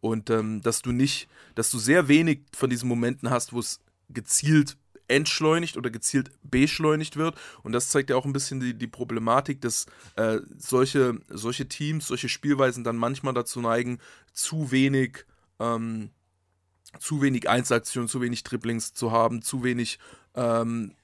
Und 0.02 0.30
ähm, 0.30 0.62
dass 0.62 0.82
du 0.82 0.92
nicht, 0.92 1.28
dass 1.56 1.72
du 1.72 1.80
sehr 1.80 2.08
wenig 2.08 2.42
von 2.54 2.70
diesen 2.70 2.88
Momenten 2.88 3.30
hast, 3.30 3.54
wo 3.54 3.60
es 3.60 3.80
gezielt 4.10 4.78
entschleunigt 5.08 5.78
oder 5.78 5.90
gezielt 5.90 6.32
beschleunigt 6.44 7.18
wird. 7.18 7.36
Und 7.64 7.74
das 7.74 7.90
zeigt 7.90 8.10
ja 8.10 8.16
auch 8.16 8.26
ein 8.26 8.34
bisschen 8.34 8.60
die, 8.60 8.74
die 8.74 8.88
Problematik, 8.88 9.62
dass 9.62 9.86
äh, 10.16 10.40
solche, 10.58 11.20
solche 11.30 11.68
Teams, 11.68 12.08
solche 12.08 12.30
Spielweisen 12.30 12.84
dann 12.84 12.98
manchmal 12.98 13.34
dazu 13.34 13.62
neigen, 13.62 14.00
zu 14.32 14.72
wenig, 14.72 15.26
ähm, 15.60 16.10
zu 17.00 17.22
wenig 17.22 17.50
Einzelaktionen, 17.50 18.08
zu 18.08 18.22
wenig 18.22 18.44
Dribblings 18.44 18.94
zu 18.94 19.12
haben, 19.12 19.42
zu 19.42 19.64
wenig 19.64 20.00
ähm, 20.36 20.96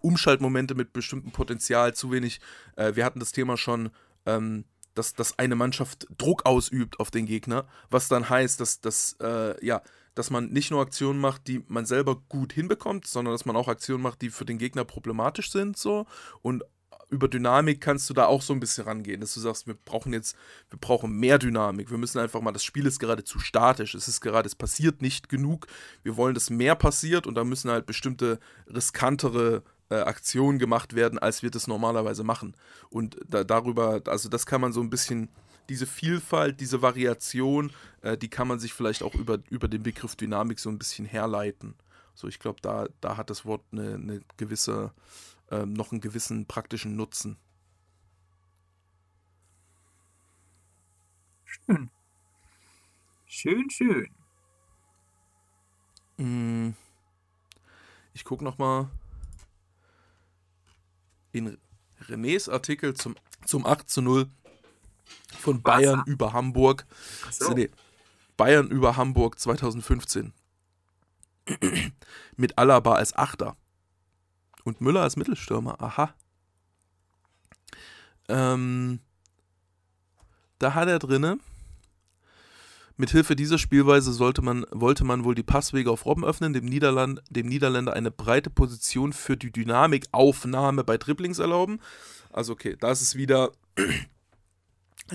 Umschaltmomente 0.00 0.74
mit 0.74 0.92
bestimmtem 0.92 1.30
Potenzial, 1.30 1.94
zu 1.94 2.10
wenig. 2.10 2.40
Äh, 2.76 2.96
wir 2.96 3.04
hatten 3.04 3.20
das 3.20 3.32
Thema 3.32 3.56
schon. 3.56 3.90
Ähm, 4.26 4.64
dass, 4.94 5.14
dass 5.14 5.38
eine 5.38 5.56
Mannschaft 5.56 6.06
Druck 6.18 6.46
ausübt 6.46 7.00
auf 7.00 7.10
den 7.10 7.26
Gegner, 7.26 7.66
was 7.90 8.06
dann 8.08 8.28
heißt, 8.28 8.60
dass, 8.60 8.80
dass 8.80 9.16
äh, 9.20 9.64
ja, 9.64 9.82
dass 10.14 10.30
man 10.30 10.48
nicht 10.48 10.70
nur 10.70 10.80
Aktionen 10.80 11.20
macht, 11.20 11.48
die 11.48 11.64
man 11.68 11.86
selber 11.86 12.16
gut 12.28 12.52
hinbekommt, 12.52 13.06
sondern 13.06 13.34
dass 13.34 13.44
man 13.44 13.56
auch 13.56 13.68
Aktionen 13.68 14.02
macht, 14.02 14.22
die 14.22 14.30
für 14.30 14.44
den 14.44 14.58
Gegner 14.58 14.84
problematisch 14.84 15.50
sind, 15.50 15.76
so 15.76 16.06
und 16.42 16.64
über 17.10 17.28
Dynamik 17.28 17.80
kannst 17.80 18.08
du 18.10 18.14
da 18.14 18.26
auch 18.26 18.42
so 18.42 18.52
ein 18.52 18.60
bisschen 18.60 18.84
rangehen, 18.84 19.20
dass 19.20 19.34
du 19.34 19.40
sagst, 19.40 19.66
wir 19.66 19.74
brauchen 19.74 20.12
jetzt, 20.12 20.36
wir 20.70 20.78
brauchen 20.78 21.12
mehr 21.12 21.38
Dynamik. 21.38 21.90
Wir 21.90 21.98
müssen 21.98 22.18
einfach 22.18 22.40
mal, 22.40 22.52
das 22.52 22.64
Spiel 22.64 22.86
ist 22.86 22.98
gerade 22.98 23.24
zu 23.24 23.38
statisch. 23.38 23.94
Es 23.94 24.08
ist 24.08 24.20
gerade, 24.20 24.46
es 24.46 24.54
passiert 24.54 25.02
nicht 25.02 25.28
genug. 25.28 25.66
Wir 26.02 26.16
wollen, 26.16 26.34
dass 26.34 26.50
mehr 26.50 26.74
passiert 26.74 27.26
und 27.26 27.34
da 27.34 27.44
müssen 27.44 27.70
halt 27.70 27.86
bestimmte 27.86 28.38
riskantere 28.66 29.62
äh, 29.90 29.96
Aktionen 29.96 30.58
gemacht 30.58 30.94
werden, 30.94 31.18
als 31.18 31.42
wir 31.42 31.50
das 31.50 31.66
normalerweise 31.66 32.24
machen. 32.24 32.56
Und 32.90 33.16
da, 33.26 33.44
darüber, 33.44 34.02
also 34.06 34.28
das 34.28 34.46
kann 34.46 34.60
man 34.60 34.72
so 34.72 34.80
ein 34.80 34.90
bisschen 34.90 35.28
diese 35.68 35.86
Vielfalt, 35.86 36.60
diese 36.60 36.82
Variation, 36.82 37.72
äh, 38.02 38.16
die 38.16 38.28
kann 38.28 38.48
man 38.48 38.58
sich 38.58 38.72
vielleicht 38.74 39.02
auch 39.02 39.14
über, 39.14 39.38
über 39.50 39.68
den 39.68 39.82
Begriff 39.82 40.16
Dynamik 40.16 40.58
so 40.58 40.68
ein 40.68 40.78
bisschen 40.78 41.06
herleiten. 41.06 41.74
So, 42.14 42.28
ich 42.28 42.38
glaube, 42.38 42.60
da, 42.60 42.88
da 43.00 43.16
hat 43.16 43.30
das 43.30 43.44
Wort 43.44 43.64
eine, 43.72 43.94
eine 43.94 44.20
gewisse, 44.36 44.92
äh, 45.50 45.66
noch 45.66 45.92
einen 45.92 46.00
gewissen 46.00 46.46
praktischen 46.46 46.96
Nutzen. 46.96 47.36
Schön. 51.44 51.90
Schön, 53.26 53.70
schön. 53.70 54.10
Mm. 56.18 56.74
Ich 58.12 58.24
gucke 58.24 58.44
nochmal 58.44 58.88
in 61.32 61.58
Renés 62.08 62.48
Artikel 62.48 62.94
zum, 62.94 63.16
zum 63.44 63.66
8 63.66 63.90
zu 63.90 64.02
0 64.02 64.30
von 65.38 65.62
Bayern 65.62 66.00
Wasser. 66.00 66.10
über 66.10 66.32
Hamburg. 66.32 66.86
So. 67.30 67.52
Nee, 67.52 67.70
Bayern 68.36 68.68
über 68.68 68.96
Hamburg 68.96 69.38
2015. 69.38 70.32
Mit 72.36 72.58
Alaba 72.58 72.94
als 72.94 73.14
Achter. 73.14 73.56
Und 74.64 74.80
Müller 74.80 75.02
als 75.02 75.16
Mittelstürmer. 75.16 75.80
Aha. 75.80 76.14
Ähm, 78.28 79.00
da 80.58 80.74
hat 80.74 80.88
er 80.88 80.98
drinne. 80.98 81.38
Mithilfe 82.96 83.34
dieser 83.34 83.58
Spielweise 83.58 84.12
sollte 84.12 84.40
man, 84.40 84.64
wollte 84.70 85.04
man 85.04 85.24
wohl 85.24 85.34
die 85.34 85.42
Passwege 85.42 85.90
auf 85.90 86.06
Robben 86.06 86.24
öffnen, 86.24 86.52
dem, 86.52 86.64
Niederland, 86.64 87.22
dem 87.28 87.48
Niederländer 87.48 87.92
eine 87.92 88.12
breite 88.12 88.50
Position 88.50 89.12
für 89.12 89.36
die 89.36 89.50
Dynamikaufnahme 89.50 90.84
bei 90.84 90.96
Dribblings 90.96 91.40
erlauben. 91.40 91.80
Also 92.32 92.52
okay, 92.52 92.76
da 92.78 92.92
ist 92.92 93.16
wieder 93.16 93.50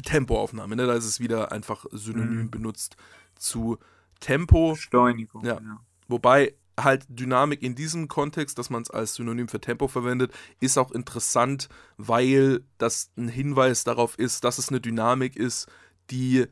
Tempoaufnahme, 0.04 0.76
ne? 0.76 0.86
da 0.86 0.94
ist 0.94 1.06
es 1.06 1.20
wieder 1.20 1.52
einfach 1.52 1.86
synonym 1.92 2.44
mhm. 2.44 2.52
benutzt 2.52 2.96
zu 3.36 3.78
Tempo. 4.20 4.72
Beschleunigung. 4.74 5.46
Ja. 5.46 5.56
ja. 5.56 5.80
Wobei 6.08 6.56
halt 6.84 7.06
Dynamik 7.10 7.62
in 7.62 7.76
diesem 7.76 8.08
Kontext, 8.08 8.58
dass 8.58 8.70
man 8.70 8.82
es 8.82 8.90
als 8.90 9.16
Synonym 9.16 9.48
für 9.48 9.60
Tempo 9.60 9.88
verwendet, 9.88 10.32
ist 10.60 10.78
auch 10.78 10.92
interessant, 10.92 11.70
weil 11.98 12.62
das 12.78 13.12
ein 13.18 13.28
Hinweis 13.28 13.84
darauf 13.84 14.18
ist, 14.18 14.44
dass 14.44 14.58
es 14.58 14.70
eine 14.70 14.80
Dynamik 14.80 15.36
ist, 15.36 15.68
die 16.10 16.46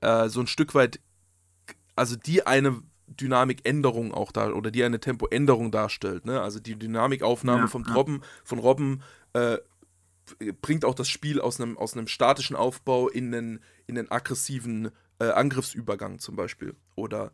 äh, 0.00 0.28
so 0.28 0.40
ein 0.40 0.46
Stück 0.46 0.74
weit, 0.74 1.00
also 1.94 2.16
die 2.16 2.46
eine 2.46 2.82
Dynamikänderung 3.06 4.14
auch 4.14 4.32
da 4.32 4.50
oder 4.50 4.70
die 4.70 4.84
eine 4.84 5.00
Tempoänderung 5.00 5.70
darstellt. 5.70 6.24
Ne? 6.26 6.40
Also 6.40 6.60
die 6.60 6.76
Dynamikaufnahme 6.76 7.62
ja, 7.62 7.66
vom. 7.66 7.84
Robben, 7.84 8.22
von 8.44 8.58
Robben 8.58 9.02
äh, 9.32 9.58
bringt 10.60 10.84
auch 10.84 10.94
das 10.94 11.08
Spiel 11.08 11.40
aus 11.40 11.60
einem, 11.60 11.76
aus 11.78 11.94
einem 11.94 12.08
statischen 12.08 12.56
Aufbau 12.56 13.08
in 13.08 13.34
einen, 13.34 13.60
in 13.86 13.98
einen 13.98 14.10
aggressiven 14.10 14.90
äh, 15.18 15.30
Angriffsübergang 15.30 16.18
zum 16.18 16.36
Beispiel. 16.36 16.74
Oder 16.94 17.32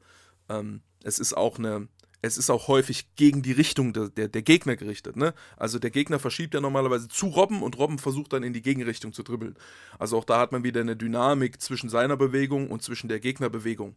ähm, 0.49 0.83
es 1.03 1.19
ist 1.19 1.37
auch 1.37 1.59
eine, 1.59 1.89
es 2.23 2.39
ist 2.39 2.51
auch 2.51 2.69
häufig 2.69 3.15
gegen 3.15 3.43
die 3.43 3.53
Richtung 3.53 3.93
der, 3.93 4.09
der, 4.09 4.29
der, 4.29 4.43
Gegner 4.43 4.77
gerichtet. 4.77 5.17
Ne? 5.17 5.35
Also 5.57 5.79
der 5.79 5.91
Gegner 5.91 6.19
verschiebt 6.19 6.55
ja 6.55 6.61
normalerweise 6.61 7.09
zu 7.09 7.29
Robben 7.29 7.63
und 7.63 7.79
Robben 7.79 7.99
versucht 7.99 8.33
dann 8.33 8.43
in 8.43 8.53
die 8.53 8.63
Gegenrichtung 8.63 9.13
zu 9.13 9.23
dribbeln. 9.23 9.57
Also 9.99 10.19
auch 10.19 10.25
da 10.25 10.39
hat 10.39 10.53
man 10.53 10.65
wieder 10.65 10.81
eine 10.81 10.97
Dynamik 10.97 11.61
zwischen 11.61 11.89
seiner 11.89 12.17
Bewegung 12.17 12.71
und 12.71 12.83
zwischen 12.83 13.09
der 13.09 13.21
Gegnerbewegung. 13.21 13.95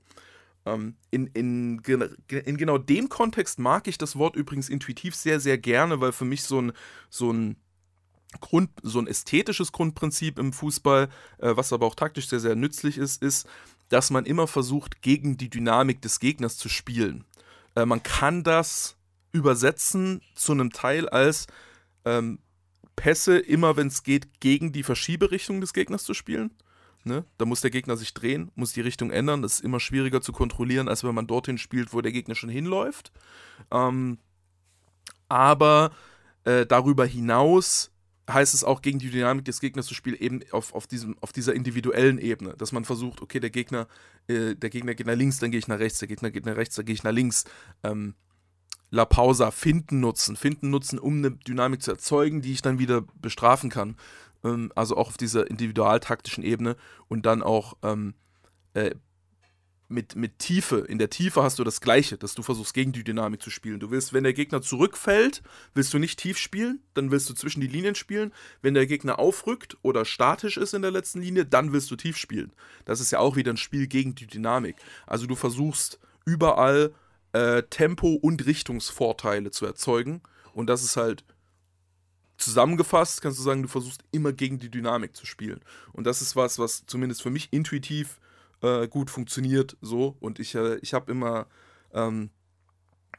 Ähm, 0.66 0.96
in, 1.12 1.28
in, 1.28 1.82
in 2.30 2.58
genau 2.58 2.78
dem 2.78 3.10
Kontext 3.10 3.60
mag 3.60 3.88
ich 3.88 3.98
das 3.98 4.18
Wort 4.18 4.36
übrigens 4.36 4.70
intuitiv 4.70 5.16
sehr, 5.16 5.40
sehr 5.40 5.58
gerne, 5.58 6.02
weil 6.02 6.12
für 6.12 6.26
mich 6.26 6.44
so 6.44 6.62
ein, 6.62 6.74
so 7.10 7.32
ein 7.32 7.56
Grund, 8.42 8.70
so 8.84 9.00
ein 9.00 9.08
ästhetisches 9.08 9.72
Grundprinzip 9.72 10.38
im 10.38 10.54
Fußball, 10.54 11.10
äh, 11.40 11.56
was 11.56 11.74
aber 11.74 11.86
auch 11.86 11.96
taktisch 11.96 12.28
sehr, 12.28 12.40
sehr 12.40 12.56
nützlich 12.56 12.98
ist, 12.98 13.22
ist, 13.24 13.48
dass 13.90 14.12
man 14.12 14.26
immer 14.26 14.48
versucht, 14.48 15.02
gegen 15.02 15.38
die 15.38 15.50
Dynamik 15.50 16.02
des 16.02 16.20
Gegners 16.20 16.58
zu 16.58 16.70
spielen. 16.70 17.26
Äh, 17.76 17.86
man 17.86 18.04
kann 18.04 18.44
das 18.44 18.98
übersetzen 19.32 20.22
zu 20.36 20.52
einem 20.52 20.72
Teil 20.72 21.10
als 21.10 21.48
ähm, 22.06 22.40
Pässe 22.96 23.38
immer, 23.38 23.78
wenn 23.78 23.88
es 23.88 24.04
geht, 24.04 24.40
gegen 24.40 24.72
die 24.72 24.84
Verschieberichtung 24.84 25.62
des 25.62 25.74
Gegners 25.74 26.04
zu 26.04 26.14
spielen. 26.14 26.52
Ne? 27.04 27.26
Da 27.38 27.46
muss 27.46 27.62
der 27.62 27.72
Gegner 27.72 27.96
sich 27.96 28.14
drehen, 28.14 28.52
muss 28.56 28.74
die 28.74 28.82
Richtung 28.82 29.12
ändern. 29.12 29.42
Das 29.42 29.54
ist 29.56 29.64
immer 29.64 29.80
schwieriger 29.80 30.22
zu 30.22 30.34
kontrollieren, 30.34 30.88
als 30.88 31.04
wenn 31.04 31.16
man 31.16 31.28
dorthin 31.28 31.58
spielt, 31.58 31.94
wo 31.94 32.02
der 32.02 32.12
Gegner 32.12 32.36
schon 32.36 32.50
hinläuft. 32.50 33.12
Ähm, 33.72 34.18
aber 35.30 35.92
äh, 36.44 36.66
darüber 36.66 37.06
hinaus 37.06 37.92
heißt 38.34 38.54
es 38.54 38.64
auch, 38.64 38.82
gegen 38.82 39.00
die 39.00 39.10
Dynamik 39.10 39.46
des 39.46 39.60
Gegners 39.60 39.86
zu 39.86 39.94
spielen, 39.94 40.18
eben 40.20 40.42
auf, 40.52 40.74
auf, 40.74 40.88
diesem, 40.88 41.18
auf 41.22 41.32
dieser 41.32 41.54
individuellen 41.54 42.18
Ebene, 42.18 42.56
dass 42.58 42.72
man 42.72 42.86
versucht, 42.86 43.22
okay, 43.22 43.40
der 43.40 43.50
Gegner, 43.50 43.88
äh, 44.28 44.56
der 44.56 44.70
Gegner 44.70 44.96
geht 44.96 45.08
nach 45.08 45.16
links, 45.16 45.40
dann 45.40 45.52
gehe 45.52 45.60
ich 45.60 45.68
nach 45.68 45.80
rechts, 45.80 46.00
der 46.00 46.08
Gegner 46.08 46.32
geht 46.32 46.46
nach 46.46 46.56
rechts, 46.56 46.76
dann 46.76 46.86
gehe 46.86 46.96
ich 46.96 47.04
nach 47.04 47.12
links. 47.12 47.46
Ähm, 47.84 48.16
La 48.92 49.06
Pausa, 49.06 49.52
Finden 49.52 50.00
nutzen, 50.00 50.36
Finden 50.36 50.72
nutzen, 50.72 50.98
um 50.98 51.18
eine 51.18 51.32
Dynamik 51.32 51.84
zu 51.84 51.92
erzeugen, 51.92 52.42
die 52.42 52.54
ich 52.54 52.62
dann 52.62 52.80
wieder 52.80 53.04
bestrafen 53.22 53.70
kann. 53.70 53.96
Ähm, 54.44 54.72
also 54.76 54.98
auch 54.98 55.10
auf 55.10 55.18
dieser 55.18 55.50
individualtaktischen 55.50 56.44
Ebene 56.44 56.76
und 57.08 57.26
dann 57.26 57.44
auch 57.44 57.78
ähm, 57.84 58.14
äh, 58.74 58.92
mit, 59.90 60.16
mit 60.16 60.40
Tiefe. 60.40 60.78
In 60.78 61.00
der 61.00 61.10
Tiefe 61.10 61.44
hast 61.44 61.60
du 61.60 61.64
das 61.64 61.82
Gleiche, 61.82 62.18
dass 62.18 62.36
du 62.36 62.44
versuchst, 62.44 62.74
gegen 62.74 62.92
die 62.92 63.04
Dynamik 63.04 63.42
zu 63.42 63.50
spielen. 63.50 63.80
Du 63.80 63.92
willst, 63.92 64.14
wenn 64.14 64.24
der 64.24 64.34
Gegner 64.34 64.62
zurückfällt, 64.62 65.42
willst 65.74 65.94
du 65.94 66.00
nicht 66.00 66.20
tief 66.20 66.38
spielen, 66.38 66.82
dann 66.94 67.12
willst 67.12 67.30
du 67.30 67.34
zwischen 67.34 67.60
die 67.60 67.68
Linien 67.68 67.96
spielen. 67.96 68.32
Wenn 68.62 68.76
der 68.76 68.86
Gegner 68.86 69.20
aufrückt 69.20 69.78
oder 69.82 70.06
statisch 70.06 70.58
ist 70.58 70.74
in 70.74 70.84
der 70.84 70.92
letzten 70.92 71.22
Linie, 71.22 71.46
dann 71.46 71.74
willst 71.74 71.90
du 71.92 71.96
tief 71.96 72.18
spielen. 72.18 72.54
Das 72.86 73.00
ist 73.00 73.12
ja 73.12 73.20
auch 73.20 73.36
wieder 73.36 73.52
ein 73.52 73.58
Spiel 73.58 73.88
gegen 73.88 74.16
die 74.16 74.28
Dynamik. 74.28 74.76
Also 75.08 75.26
du 75.26 75.36
versuchst 75.36 76.00
überall 76.24 76.94
äh, 77.34 77.64
Tempo- 77.64 78.20
und 78.22 78.46
Richtungsvorteile 78.46 79.52
zu 79.52 79.66
erzeugen. 79.66 80.22
Und 80.54 80.68
das 80.68 80.84
ist 80.84 80.98
halt 80.98 81.26
zusammengefasst 82.38 83.22
kannst 83.22 83.38
du 83.38 83.44
sagen, 83.44 83.64
du 83.64 83.68
versuchst 83.68 84.02
immer 84.12 84.32
gegen 84.32 84.60
die 84.60 84.70
Dynamik 84.70 85.16
zu 85.16 85.26
spielen. 85.26 85.60
Und 85.94 86.06
das 86.06 86.22
ist 86.22 86.36
was, 86.36 86.58
was 86.58 86.86
zumindest 86.86 87.22
für 87.22 87.30
mich 87.30 87.50
intuitiv 87.52 88.20
äh, 88.62 88.88
gut 88.88 89.10
funktioniert. 89.10 89.78
So. 89.82 90.16
Und 90.20 90.40
ich, 90.40 90.56
äh, 90.56 90.78
ich 90.78 90.94
habe 90.94 91.12
immer 91.12 91.48
ähm, 91.94 92.30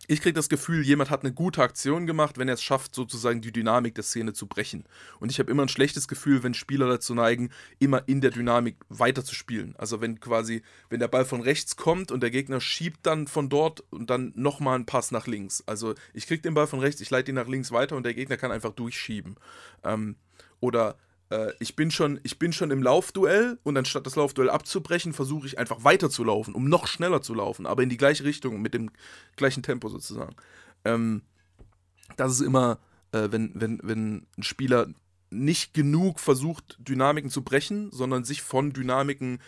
ich 0.09 0.23
kriege 0.23 0.33
das 0.33 0.49
Gefühl, 0.49 0.83
jemand 0.85 1.11
hat 1.11 1.23
eine 1.23 1.33
gute 1.33 1.63
Aktion 1.63 2.07
gemacht, 2.07 2.39
wenn 2.39 2.49
er 2.49 2.55
es 2.55 2.63
schafft, 2.63 2.95
sozusagen 2.95 3.43
die 3.43 3.53
Dynamik 3.53 3.95
der 3.95 4.03
Szene 4.03 4.33
zu 4.33 4.47
brechen. 4.47 4.85
Und 5.21 5.31
ich 5.31 5.39
habe 5.39 5.51
immer 5.51 5.63
ein 5.63 5.69
schlechtes 5.69 6.09
Gefühl, 6.09 6.43
wenn 6.43 6.55
Spieler 6.55 6.89
dazu 6.89 7.15
neigen, 7.15 7.51
immer 7.79 8.09
in 8.09 8.21
der 8.21 8.31
Dynamik 8.31 8.77
weiterzuspielen. 8.89 9.75
Also 9.77 10.01
wenn 10.01 10.19
quasi, 10.19 10.63
wenn 10.89 11.01
der 11.01 11.09
Ball 11.09 11.25
von 11.25 11.43
rechts 11.43 11.77
kommt 11.77 12.11
und 12.11 12.23
der 12.23 12.31
Gegner 12.31 12.61
schiebt 12.61 13.07
dann 13.07 13.29
von 13.29 13.49
dort 13.49 13.85
und 13.91 14.11
dann 14.11 14.33
nochmal 14.35 14.77
einen 14.77 14.87
Pass 14.87 15.11
nach 15.13 15.27
links. 15.27 15.63
Also 15.67 15.95
ich 16.15 16.27
kriege 16.27 16.43
den 16.43 16.55
Ball 16.55 16.67
von 16.67 16.81
rechts, 16.81 17.01
ich 17.01 17.11
leite 17.11 17.31
ihn 17.31 17.37
nach 17.37 17.49
links 17.49 17.71
weiter 17.71 17.97
und 17.97 18.05
der 18.05 18.15
Gegner 18.15 18.37
kann 18.37 18.51
einfach 18.51 18.73
durchschieben. 18.73 19.37
Ähm, 19.85 20.17
oder 20.61 20.97
äh, 21.31 21.53
ich, 21.59 21.77
bin 21.77 21.91
schon, 21.91 22.21
ich 22.23 22.39
bin 22.39 22.53
schon 22.53 22.71
im 22.71 22.83
Laufduell 22.83 23.59
und 23.63 23.77
anstatt 23.77 24.07
das 24.07 24.17
Laufduell 24.17 24.51
abzubrechen, 24.51 25.13
versuche 25.13 25.47
ich 25.47 25.59
einfach 25.59 25.85
weiterzulaufen, 25.85 26.55
um 26.55 26.69
noch 26.69 26.87
schneller 26.87 27.23
zu 27.23 27.35
laufen, 27.35 27.67
aber 27.67 27.83
in 27.83 27.89
die 27.89 27.97
gleiche 27.97 28.25
Richtung, 28.25 28.61
mit 28.61 28.75
dem 28.75 28.91
gleichen 29.37 29.63
Tempo 29.63 29.89
sozusagen. 29.89 30.37
Ähm, 30.85 31.23
das 32.17 32.33
ist 32.33 32.41
immer, 32.41 32.79
äh, 33.13 33.29
wenn, 33.31 33.53
wenn, 33.55 33.81
wenn 33.83 34.27
ein 34.37 34.43
Spieler 34.43 34.89
nicht 35.31 35.75
genug 35.75 36.19
versucht, 36.19 36.77
Dynamiken 36.81 37.31
zu 37.31 37.43
brechen, 37.43 37.91
sondern 37.93 38.25
sich 38.25 38.43
von 38.43 38.73
Dynamiken 38.73 39.41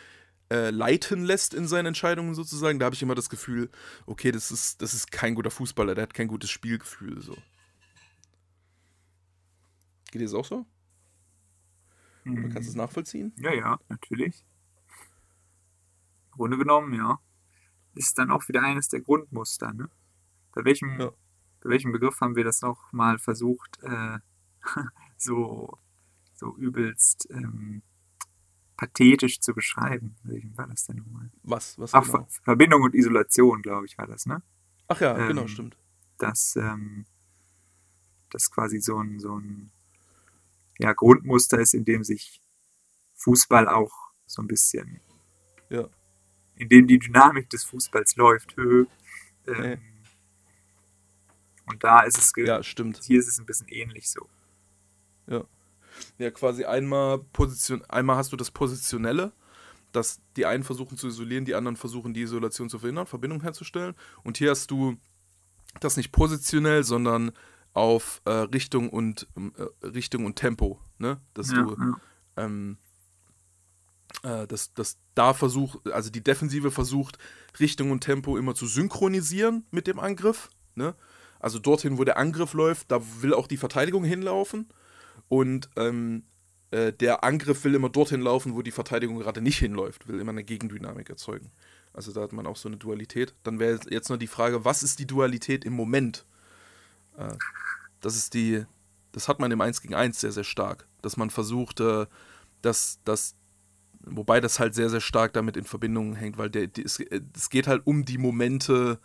äh, 0.50 0.70
leiten 0.70 1.24
lässt 1.24 1.54
in 1.54 1.66
seinen 1.66 1.86
Entscheidungen 1.86 2.34
sozusagen, 2.34 2.78
da 2.78 2.86
habe 2.86 2.94
ich 2.94 3.02
immer 3.02 3.16
das 3.16 3.28
Gefühl, 3.28 3.68
okay, 4.06 4.30
das 4.30 4.52
ist, 4.52 4.80
das 4.80 4.94
ist 4.94 5.10
kein 5.10 5.34
guter 5.34 5.50
Fußballer, 5.50 5.96
der 5.96 6.02
hat 6.02 6.14
kein 6.14 6.28
gutes 6.28 6.50
Spielgefühl. 6.50 7.20
So. 7.20 7.36
Geht 10.12 10.20
dir 10.20 10.26
das 10.26 10.34
auch 10.34 10.44
so? 10.44 10.66
Mhm. 12.24 12.50
Kannst 12.50 12.68
du 12.68 12.72
es 12.72 12.76
nachvollziehen? 12.76 13.32
Ja, 13.36 13.52
ja, 13.52 13.78
natürlich. 13.88 14.44
Im 16.32 16.36
Grunde 16.36 16.58
genommen, 16.58 16.92
ja. 16.94 17.18
Ist 17.94 18.18
dann 18.18 18.30
auch 18.30 18.48
wieder 18.48 18.62
eines 18.62 18.88
der 18.88 19.00
Grundmuster, 19.00 19.72
ne? 19.72 19.90
Bei 20.54 20.64
welchem, 20.64 21.00
ja. 21.00 21.10
bei 21.60 21.70
welchem 21.70 21.92
Begriff 21.92 22.20
haben 22.20 22.36
wir 22.36 22.44
das 22.44 22.62
noch 22.62 22.92
mal 22.92 23.18
versucht, 23.18 23.78
äh, 23.82 24.18
so, 25.16 25.78
so 26.34 26.56
übelst 26.56 27.28
ähm, 27.30 27.82
pathetisch 28.76 29.40
zu 29.40 29.54
beschreiben? 29.54 30.16
Welchem 30.22 30.56
war 30.56 30.66
das 30.66 30.86
denn 30.86 30.96
nochmal? 30.96 31.30
Was? 31.42 31.78
was 31.78 31.92
Ach, 31.94 32.04
genau? 32.04 32.26
Verbindung 32.44 32.82
und 32.82 32.94
Isolation, 32.94 33.62
glaube 33.62 33.86
ich, 33.86 33.98
war 33.98 34.06
das, 34.06 34.26
ne? 34.26 34.42
Ach 34.88 35.00
ja, 35.00 35.12
genau, 35.12 35.22
ähm, 35.22 35.36
genau, 35.36 35.48
stimmt. 35.48 35.76
Dass 36.18 36.56
ähm, 36.56 37.06
das 38.30 38.50
quasi 38.50 38.80
so 38.80 38.98
ein, 38.98 39.18
so 39.18 39.38
ein 39.38 39.70
ja, 40.78 40.92
Grundmuster 40.92 41.58
ist, 41.58 41.74
in 41.74 41.84
dem 41.84 42.04
sich 42.04 42.40
Fußball 43.14 43.68
auch 43.68 43.92
so 44.26 44.42
ein 44.42 44.48
bisschen, 44.48 45.00
ja. 45.68 45.88
in 46.56 46.68
dem 46.68 46.86
die 46.86 46.98
Dynamik 46.98 47.50
des 47.50 47.64
Fußballs 47.64 48.16
läuft. 48.16 48.56
Ähm, 48.58 48.86
nee. 49.46 49.78
Und 51.66 51.84
da 51.84 52.00
ist 52.00 52.18
es, 52.18 52.32
ja, 52.36 52.62
stimmt. 52.62 53.00
hier 53.04 53.18
ist 53.18 53.28
es 53.28 53.38
ein 53.38 53.46
bisschen 53.46 53.68
ähnlich 53.68 54.10
so. 54.10 54.28
Ja. 55.26 55.44
Ja, 56.18 56.30
quasi 56.30 56.64
einmal 56.64 57.18
Position, 57.18 57.84
einmal 57.84 58.16
hast 58.16 58.32
du 58.32 58.36
das 58.36 58.50
Positionelle, 58.50 59.32
dass 59.92 60.20
die 60.36 60.46
einen 60.46 60.64
versuchen 60.64 60.96
zu 60.96 61.08
isolieren, 61.08 61.44
die 61.44 61.54
anderen 61.54 61.76
versuchen 61.76 62.14
die 62.14 62.22
Isolation 62.22 62.70
zu 62.70 62.78
verhindern, 62.78 63.06
Verbindung 63.06 63.42
herzustellen. 63.42 63.94
Und 64.24 64.38
hier 64.38 64.50
hast 64.50 64.70
du 64.70 64.96
das 65.80 65.96
nicht 65.96 66.12
positionell, 66.12 66.82
sondern 66.84 67.32
auf 67.74 68.20
äh, 68.24 68.30
Richtung 68.30 68.90
und 68.90 69.26
äh, 69.36 69.86
Richtung 69.86 70.26
und 70.26 70.36
Tempo, 70.36 70.80
ne? 70.98 71.20
Dass 71.34 71.50
ja, 71.50 71.62
du 71.62 71.76
ja. 71.76 72.00
Ähm, 72.36 72.78
äh, 74.22 74.46
dass, 74.46 74.74
dass 74.74 74.98
da 75.14 75.34
versucht, 75.34 75.90
also 75.90 76.10
die 76.10 76.22
Defensive 76.22 76.70
versucht, 76.70 77.18
Richtung 77.60 77.90
und 77.90 78.00
Tempo 78.00 78.36
immer 78.36 78.54
zu 78.54 78.66
synchronisieren 78.66 79.66
mit 79.70 79.86
dem 79.86 79.98
Angriff, 79.98 80.50
ne? 80.74 80.94
Also 81.40 81.58
dorthin, 81.58 81.98
wo 81.98 82.04
der 82.04 82.18
Angriff 82.18 82.52
läuft, 82.52 82.92
da 82.92 83.00
will 83.20 83.34
auch 83.34 83.48
die 83.48 83.56
Verteidigung 83.56 84.04
hinlaufen. 84.04 84.68
Und 85.28 85.70
ähm, 85.76 86.24
äh, 86.70 86.92
der 86.92 87.24
Angriff 87.24 87.64
will 87.64 87.74
immer 87.74 87.88
dorthin 87.88 88.20
laufen, 88.20 88.54
wo 88.54 88.62
die 88.62 88.70
Verteidigung 88.70 89.18
gerade 89.18 89.40
nicht 89.40 89.58
hinläuft, 89.58 90.06
will 90.06 90.20
immer 90.20 90.30
eine 90.30 90.44
Gegendynamik 90.44 91.10
erzeugen. 91.10 91.50
Also 91.92 92.12
da 92.12 92.22
hat 92.22 92.32
man 92.32 92.46
auch 92.46 92.56
so 92.56 92.68
eine 92.68 92.76
Dualität. 92.76 93.34
Dann 93.42 93.58
wäre 93.58 93.80
jetzt 93.90 94.08
nur 94.08 94.18
die 94.18 94.28
Frage, 94.28 94.64
was 94.64 94.84
ist 94.84 95.00
die 95.00 95.06
Dualität 95.06 95.64
im 95.64 95.72
Moment? 95.72 96.24
Das 98.00 98.16
ist 98.16 98.34
die, 98.34 98.64
das 99.12 99.28
hat 99.28 99.38
man 99.38 99.50
im 99.50 99.60
1 99.60 99.80
gegen 99.80 99.94
1 99.94 100.20
sehr, 100.20 100.32
sehr 100.32 100.44
stark. 100.44 100.88
Dass 101.02 101.16
man 101.16 101.30
versucht, 101.30 101.80
dass, 102.62 103.00
dass, 103.04 103.36
wobei 104.04 104.40
das 104.40 104.58
halt 104.58 104.74
sehr, 104.74 104.88
sehr 104.88 105.00
stark 105.00 105.32
damit 105.32 105.56
in 105.56 105.64
Verbindung 105.64 106.14
hängt, 106.14 106.38
weil 106.38 106.50
der, 106.50 106.66
die, 106.66 106.82
es, 106.82 107.00
äh, 107.00 107.20
es 107.36 107.50
geht 107.50 107.66
halt 107.66 107.86
um 107.86 108.04
die 108.04 108.18
Momente, 108.18 108.98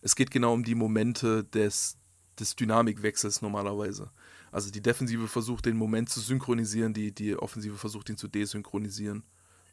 es 0.00 0.16
geht 0.16 0.30
genau 0.30 0.52
um 0.52 0.64
die 0.64 0.74
Momente 0.74 1.44
des, 1.44 1.98
des 2.38 2.56
Dynamikwechsels 2.56 3.42
normalerweise. 3.42 4.10
Also 4.50 4.70
die 4.70 4.82
Defensive 4.82 5.28
versucht 5.28 5.66
den 5.66 5.76
Moment 5.76 6.10
zu 6.10 6.20
synchronisieren, 6.20 6.94
die, 6.94 7.12
die 7.12 7.36
Offensive 7.36 7.76
versucht 7.76 8.08
ihn 8.08 8.16
zu 8.16 8.28
desynchronisieren. 8.28 9.24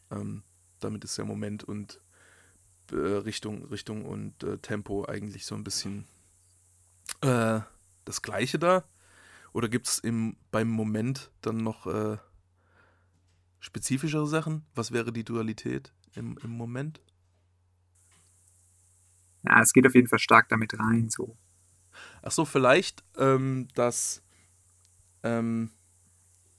Ähm, 0.09 0.43
damit 0.79 1.03
ist 1.03 1.17
der 1.17 1.25
Moment 1.25 1.63
und 1.63 2.01
äh, 2.91 2.95
Richtung, 2.95 3.65
Richtung 3.65 4.05
und 4.05 4.43
äh, 4.43 4.57
Tempo 4.57 5.05
eigentlich 5.05 5.45
so 5.45 5.55
ein 5.55 5.63
bisschen 5.63 6.05
äh, 7.21 7.61
das 8.05 8.21
Gleiche 8.21 8.59
da? 8.59 8.83
Oder 9.53 9.67
gibt 9.67 9.87
es 9.87 10.01
beim 10.51 10.67
Moment 10.69 11.31
dann 11.41 11.57
noch 11.57 11.85
äh, 11.87 12.17
spezifischere 13.59 14.27
Sachen? 14.27 14.65
Was 14.75 14.91
wäre 14.91 15.11
die 15.11 15.23
Dualität 15.25 15.93
im, 16.15 16.37
im 16.43 16.51
Moment? 16.51 17.01
Ja, 19.43 19.61
es 19.61 19.73
geht 19.73 19.85
auf 19.85 19.95
jeden 19.95 20.07
Fall 20.07 20.19
stark 20.19 20.49
damit 20.49 20.77
rein, 20.77 21.09
so. 21.09 21.35
Ach 22.21 22.31
so, 22.31 22.45
vielleicht, 22.45 23.03
ähm, 23.17 23.67
dass 23.73 24.21
ähm, 25.23 25.71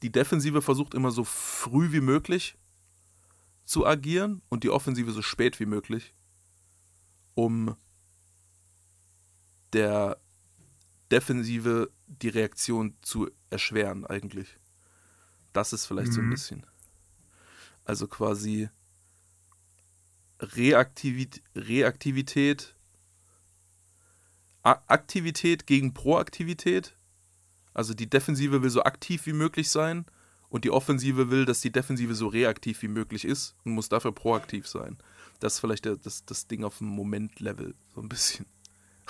die 0.03 0.11
Defensive 0.11 0.63
versucht 0.63 0.95
immer 0.95 1.11
so 1.11 1.25
früh 1.25 1.93
wie 1.93 2.01
möglich 2.01 2.57
zu 3.65 3.87
agieren 3.87 4.43
und 4.49 4.65
die 4.65 4.71
Offensive 4.71 5.13
so 5.13 5.23
spät 5.23 5.61
wie 5.61 5.67
möglich, 5.67 6.15
um 7.35 7.77
der 9.73 10.19
Defensive 11.13 11.91
die 12.07 12.29
Reaktion 12.29 12.97
zu 13.03 13.31
erschweren, 13.51 14.07
eigentlich. 14.07 14.59
Das 15.53 15.73
ist 15.73 15.87
vielleicht 15.87 16.09
mhm. 16.09 16.15
so 16.15 16.21
ein 16.21 16.27
mhm. 16.27 16.31
bisschen. 16.31 16.67
Also 17.85 18.07
quasi 18.09 18.69
Reaktivität, 20.41 21.43
Reaktivität 21.55 22.75
Aktivität 24.63 25.67
gegen 25.67 25.93
Proaktivität. 25.93 26.97
Also 27.75 27.95
die 27.95 28.09
Defensive 28.09 28.63
will 28.63 28.71
so 28.71 28.85
aktiv 28.85 29.27
wie 29.27 29.33
möglich 29.33 29.71
sein 29.71 30.07
und 30.49 30.65
die 30.65 30.71
Offensive 30.71 31.31
will, 31.31 31.45
dass 31.47 31.61
die 31.61 31.73
Defensive 31.73 32.15
so 32.15 32.29
reaktiv 32.29 32.83
wie 32.83 32.89
möglich 32.89 33.25
ist 33.25 33.57
und 33.65 33.73
muss 33.73 33.89
dafür 33.89 34.13
proaktiv 34.13 34.69
sein. 34.69 34.99
Das 35.41 35.55
ist 35.55 35.61
vielleicht 35.61 35.87
das, 35.87 36.25
das 36.25 36.47
Ding 36.47 36.63
auf 36.63 36.79
dem 36.79 36.89
Moment-Level, 36.89 37.75
so 37.95 38.01
ein 38.01 38.09
bisschen. 38.09 38.47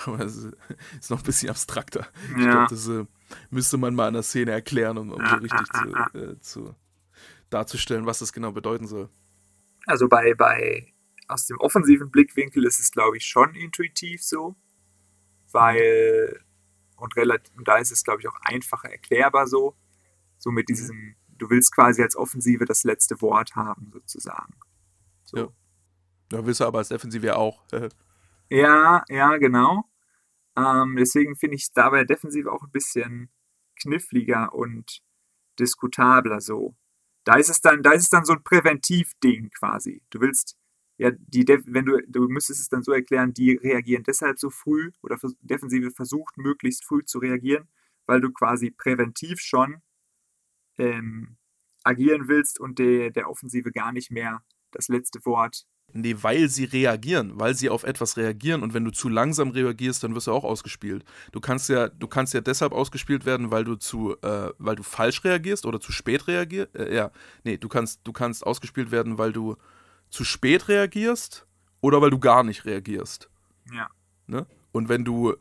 Aber 0.05 0.17
das 0.17 0.35
ist 0.35 1.09
noch 1.09 1.19
ein 1.19 1.23
bisschen 1.23 1.49
abstrakter. 1.49 2.07
Ja. 2.31 2.37
Ich 2.37 2.45
glaube, 2.45 2.67
das 2.69 2.87
äh, 2.87 3.05
müsste 3.49 3.77
man 3.77 3.95
mal 3.95 4.07
an 4.07 4.13
der 4.13 4.23
Szene 4.23 4.51
erklären, 4.51 4.97
um, 4.97 5.11
um 5.11 5.25
so 5.25 5.35
richtig 5.35 5.67
zu, 5.71 6.17
äh, 6.17 6.39
zu, 6.39 6.75
darzustellen, 7.49 8.05
was 8.05 8.19
das 8.19 8.33
genau 8.33 8.51
bedeuten 8.51 8.87
soll. 8.87 9.09
Also 9.85 10.07
bei, 10.07 10.33
bei 10.33 10.93
aus 11.27 11.45
dem 11.45 11.57
offensiven 11.59 12.09
Blickwinkel 12.09 12.65
ist 12.65 12.79
es, 12.79 12.91
glaube 12.91 13.17
ich, 13.17 13.25
schon 13.25 13.55
intuitiv 13.55 14.23
so, 14.23 14.55
weil 15.51 16.39
und 16.97 17.15
relativ, 17.17 17.55
und 17.57 17.67
da 17.67 17.77
ist 17.77 17.91
es, 17.91 18.03
glaube 18.03 18.21
ich, 18.21 18.27
auch 18.27 18.39
einfacher 18.43 18.89
erklärbar 18.89 19.47
so, 19.47 19.75
so 20.37 20.51
mit 20.51 20.69
mhm. 20.69 20.73
diesem, 20.73 21.15
du 21.37 21.49
willst 21.49 21.73
quasi 21.73 22.01
als 22.01 22.15
Offensive 22.15 22.65
das 22.65 22.83
letzte 22.83 23.21
Wort 23.21 23.55
haben, 23.55 23.91
sozusagen. 23.91 24.53
So. 25.23 25.37
Ja. 25.37 25.47
Ja, 26.31 26.45
willst 26.45 26.61
du 26.61 26.65
aber 26.65 26.79
als 26.79 26.87
Defensive 26.87 27.27
ja 27.27 27.35
auch. 27.35 27.63
Ja, 28.49 29.03
ja, 29.07 29.37
genau. 29.37 29.83
Ähm, 30.55 30.95
deswegen 30.97 31.35
finde 31.35 31.55
ich 31.55 31.63
es 31.63 31.71
dabei 31.71 32.03
defensiv 32.03 32.47
auch 32.47 32.63
ein 32.63 32.71
bisschen 32.71 33.29
kniffliger 33.81 34.53
und 34.53 35.01
diskutabler 35.59 36.41
so. 36.41 36.75
Da 37.23 37.35
ist 37.35 37.49
es 37.49 37.61
dann, 37.61 37.83
da 37.83 37.91
ist 37.91 38.03
es 38.03 38.09
dann 38.09 38.25
so 38.25 38.33
ein 38.33 38.43
Präventivding 38.43 39.49
quasi. 39.51 40.03
Du 40.09 40.19
willst, 40.19 40.57
ja, 40.97 41.11
die, 41.11 41.47
wenn 41.47 41.85
du, 41.85 42.01
du 42.07 42.27
müsstest 42.27 42.61
es 42.61 42.69
dann 42.69 42.83
so 42.83 42.91
erklären, 42.91 43.33
die 43.33 43.53
reagieren 43.53 44.03
deshalb 44.03 44.39
so 44.39 44.49
früh 44.49 44.91
oder 45.01 45.17
Defensive 45.41 45.91
versucht 45.91 46.37
möglichst 46.37 46.85
früh 46.85 47.03
zu 47.05 47.19
reagieren, 47.19 47.67
weil 48.05 48.21
du 48.21 48.31
quasi 48.31 48.71
präventiv 48.71 49.39
schon 49.39 49.81
ähm, 50.77 51.37
agieren 51.83 52.27
willst 52.27 52.59
und 52.59 52.79
der, 52.79 53.11
der 53.11 53.29
Offensive 53.29 53.71
gar 53.71 53.91
nicht 53.91 54.11
mehr 54.11 54.43
das 54.71 54.87
letzte 54.87 55.23
Wort 55.25 55.65
Nee, 55.95 56.15
weil 56.21 56.49
sie 56.49 56.63
reagieren, 56.63 57.33
weil 57.35 57.53
sie 57.53 57.69
auf 57.69 57.83
etwas 57.83 58.17
reagieren 58.17 58.63
und 58.63 58.73
wenn 58.73 58.83
du 58.83 58.91
zu 58.91 59.09
langsam 59.09 59.51
reagierst, 59.51 60.03
dann 60.03 60.15
wirst 60.15 60.25
du 60.25 60.31
auch 60.31 60.43
ausgespielt. 60.43 61.05
Du 61.31 61.39
kannst 61.39 61.69
ja, 61.69 61.87
du 61.87 62.07
kannst 62.07 62.33
ja 62.33 62.41
deshalb 62.41 62.73
ausgespielt 62.73 63.25
werden, 63.25 63.51
weil 63.51 63.63
du 63.63 63.75
zu, 63.75 64.15
äh, 64.23 64.49
weil 64.57 64.75
du 64.75 64.81
falsch 64.81 65.23
reagierst 65.23 65.67
oder 65.67 65.79
zu 65.79 65.91
spät 65.91 66.27
reagierst. 66.27 66.75
Äh, 66.75 66.95
ja, 66.95 67.11
nee, 67.43 67.57
du 67.57 67.69
kannst, 67.69 68.01
du 68.05 68.11
kannst 68.11 68.43
ausgespielt 68.43 68.89
werden, 68.89 69.19
weil 69.19 69.33
du 69.33 69.55
zu 70.09 70.23
spät 70.23 70.67
reagierst 70.67 71.45
oder 71.79 72.01
weil 72.01 72.09
du 72.09 72.17
gar 72.17 72.43
nicht 72.43 72.65
reagierst. 72.65 73.29
Ja. 73.71 73.87
Ne? 74.25 74.47
Und 74.71 74.89
wenn 74.89 75.05
du 75.05 75.35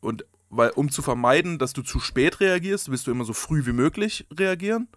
und 0.00 0.24
weil 0.50 0.70
um 0.70 0.90
zu 0.90 1.02
vermeiden, 1.02 1.58
dass 1.58 1.72
du 1.72 1.82
zu 1.82 2.00
spät 2.00 2.40
reagierst, 2.40 2.90
willst 2.90 3.06
du 3.06 3.12
immer 3.12 3.24
so 3.24 3.32
früh 3.32 3.66
wie 3.66 3.72
möglich 3.72 4.26
reagieren. 4.32 4.88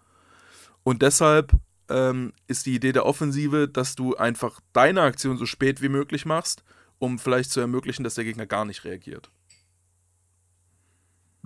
Und 0.82 1.02
deshalb 1.02 1.52
ähm, 1.90 2.32
ist 2.46 2.66
die 2.66 2.74
Idee 2.74 2.92
der 2.92 3.04
Offensive, 3.04 3.68
dass 3.68 3.96
du 3.96 4.16
einfach 4.16 4.60
deine 4.72 5.02
Aktion 5.02 5.36
so 5.36 5.44
spät 5.44 5.82
wie 5.82 5.88
möglich 5.88 6.24
machst, 6.24 6.64
um 6.98 7.18
vielleicht 7.18 7.50
zu 7.50 7.60
ermöglichen, 7.60 8.04
dass 8.04 8.14
der 8.14 8.24
Gegner 8.24 8.46
gar 8.46 8.64
nicht 8.64 8.84
reagiert. 8.84 9.30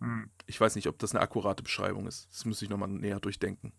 Hm. 0.00 0.30
Ich 0.46 0.60
weiß 0.60 0.76
nicht, 0.76 0.88
ob 0.88 0.98
das 0.98 1.12
eine 1.12 1.22
akkurate 1.22 1.62
Beschreibung 1.62 2.06
ist. 2.06 2.28
Das 2.30 2.44
müsste 2.44 2.66
ich 2.66 2.70
nochmal 2.70 2.88
näher 2.88 3.20
durchdenken. 3.20 3.72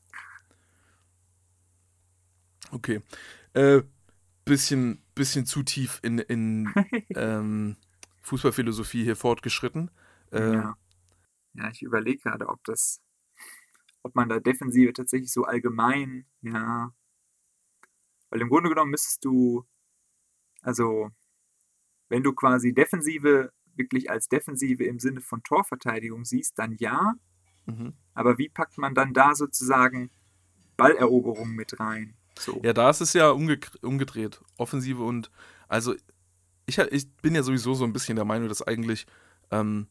Okay. 2.72 3.01
Äh, 3.53 3.84
bisschen, 4.43 5.01
bisschen 5.13 5.45
zu 5.45 5.63
tief 5.63 5.99
in, 6.01 6.20
in 6.20 6.74
ähm, 7.16 7.78
Fußballphilosophie 8.22 9.03
hier 9.03 9.16
fortgeschritten. 9.16 9.91
Äh, 10.32 10.53
ja. 10.53 10.78
ja, 11.53 11.70
ich 11.70 11.84
überlege 11.84 12.24
gerade, 12.24 12.49
ob 12.49 12.63
das 12.63 13.01
ob 14.06 14.14
man 14.14 14.30
da 14.30 14.39
Defensive 14.39 14.93
tatsächlich 14.93 15.34
so 15.34 15.45
allgemein, 15.45 16.28
ja. 16.43 16.93
Weil 18.30 18.41
im 18.41 18.49
Grunde 18.49 18.70
genommen 18.70 18.91
müsstest 18.91 19.26
du, 19.26 19.66
also, 20.62 21.10
wenn 22.10 22.22
du 22.22 22.32
quasi 22.34 22.72
Defensive 22.72 23.51
wirklich 23.74 24.12
als 24.12 24.30
Defensive 24.30 24.84
im 24.84 24.99
Sinne 24.99 25.22
von 25.22 25.41
Torverteidigung 25.41 26.24
siehst, 26.24 26.60
dann 26.60 26.76
ja. 26.78 27.16
Mhm. 27.66 27.93
Aber 28.14 28.38
wie 28.38 28.47
packt 28.47 28.78
man 28.78 28.93
dann 28.93 29.12
da 29.12 29.34
sozusagen 29.34 30.12
Balleroberung 30.78 31.56
mit 31.56 31.80
rein? 31.80 32.16
So. 32.38 32.62
Ja, 32.64 32.74
da 32.74 32.91
ist 32.91 33.01
es 33.01 33.14
ja 33.14 33.32
umge 33.32 33.60
umgedreht. 33.82 34.39
Offensive 34.58 35.01
und, 35.01 35.32
also, 35.68 35.95
ich, 36.68 36.78
ich 36.78 37.12
bin 37.24 37.34
ja 37.34 37.41
sowieso 37.41 37.74
so 37.74 37.86
ein 37.86 37.93
bisschen 37.93 38.18
der 38.18 38.26
Meinung, 38.26 38.49
dass 38.49 38.62
eigentlich 38.62 39.08
ähm, 39.49 39.88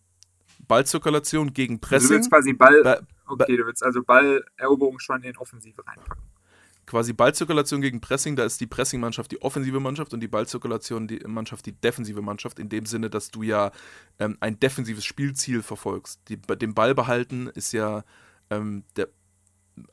Ballzirkulation 0.67 1.53
gegen 1.53 1.81
Pressing. 1.81 1.95
Also 1.97 2.09
du 2.09 2.15
willst 2.15 2.31
quasi 2.31 2.53
Ball, 2.53 2.83
ba 2.83 3.01
okay, 3.27 3.57
du 3.57 3.67
willst 3.67 3.83
also 3.83 4.03
Balleroberung 4.03 4.99
schon 4.99 5.23
in 5.23 5.37
Offensive 5.37 5.87
reinpacken. 5.87 6.23
Quasi 6.87 7.15
Ballzirkulation 7.15 7.81
gegen 7.81 8.01
Pressing, 8.01 8.37
da 8.37 8.45
ist 8.45 8.61
die 8.61 8.67
Pressing-Mannschaft 8.67 9.33
die 9.33 9.41
offensive 9.41 9.81
Mannschaft 9.81 10.12
und 10.12 10.21
die 10.21 10.29
Ballzirkulation 10.29 11.09
die 11.09 11.19
Mannschaft 11.27 11.65
die 11.65 11.73
defensive 11.73 12.21
Mannschaft, 12.21 12.59
in 12.59 12.69
dem 12.69 12.85
Sinne, 12.85 13.09
dass 13.09 13.31
du 13.31 13.43
ja 13.43 13.73
ähm, 14.19 14.37
ein 14.41 14.61
defensives 14.61 15.05
Spielziel 15.05 15.62
verfolgst. 15.62 16.21
Die, 16.29 16.37
den 16.37 16.75
Ball 16.75 16.95
behalten 16.95 17.49
ist 17.55 17.73
ja 17.73 18.05
ähm, 18.51 18.85
der, 18.97 19.09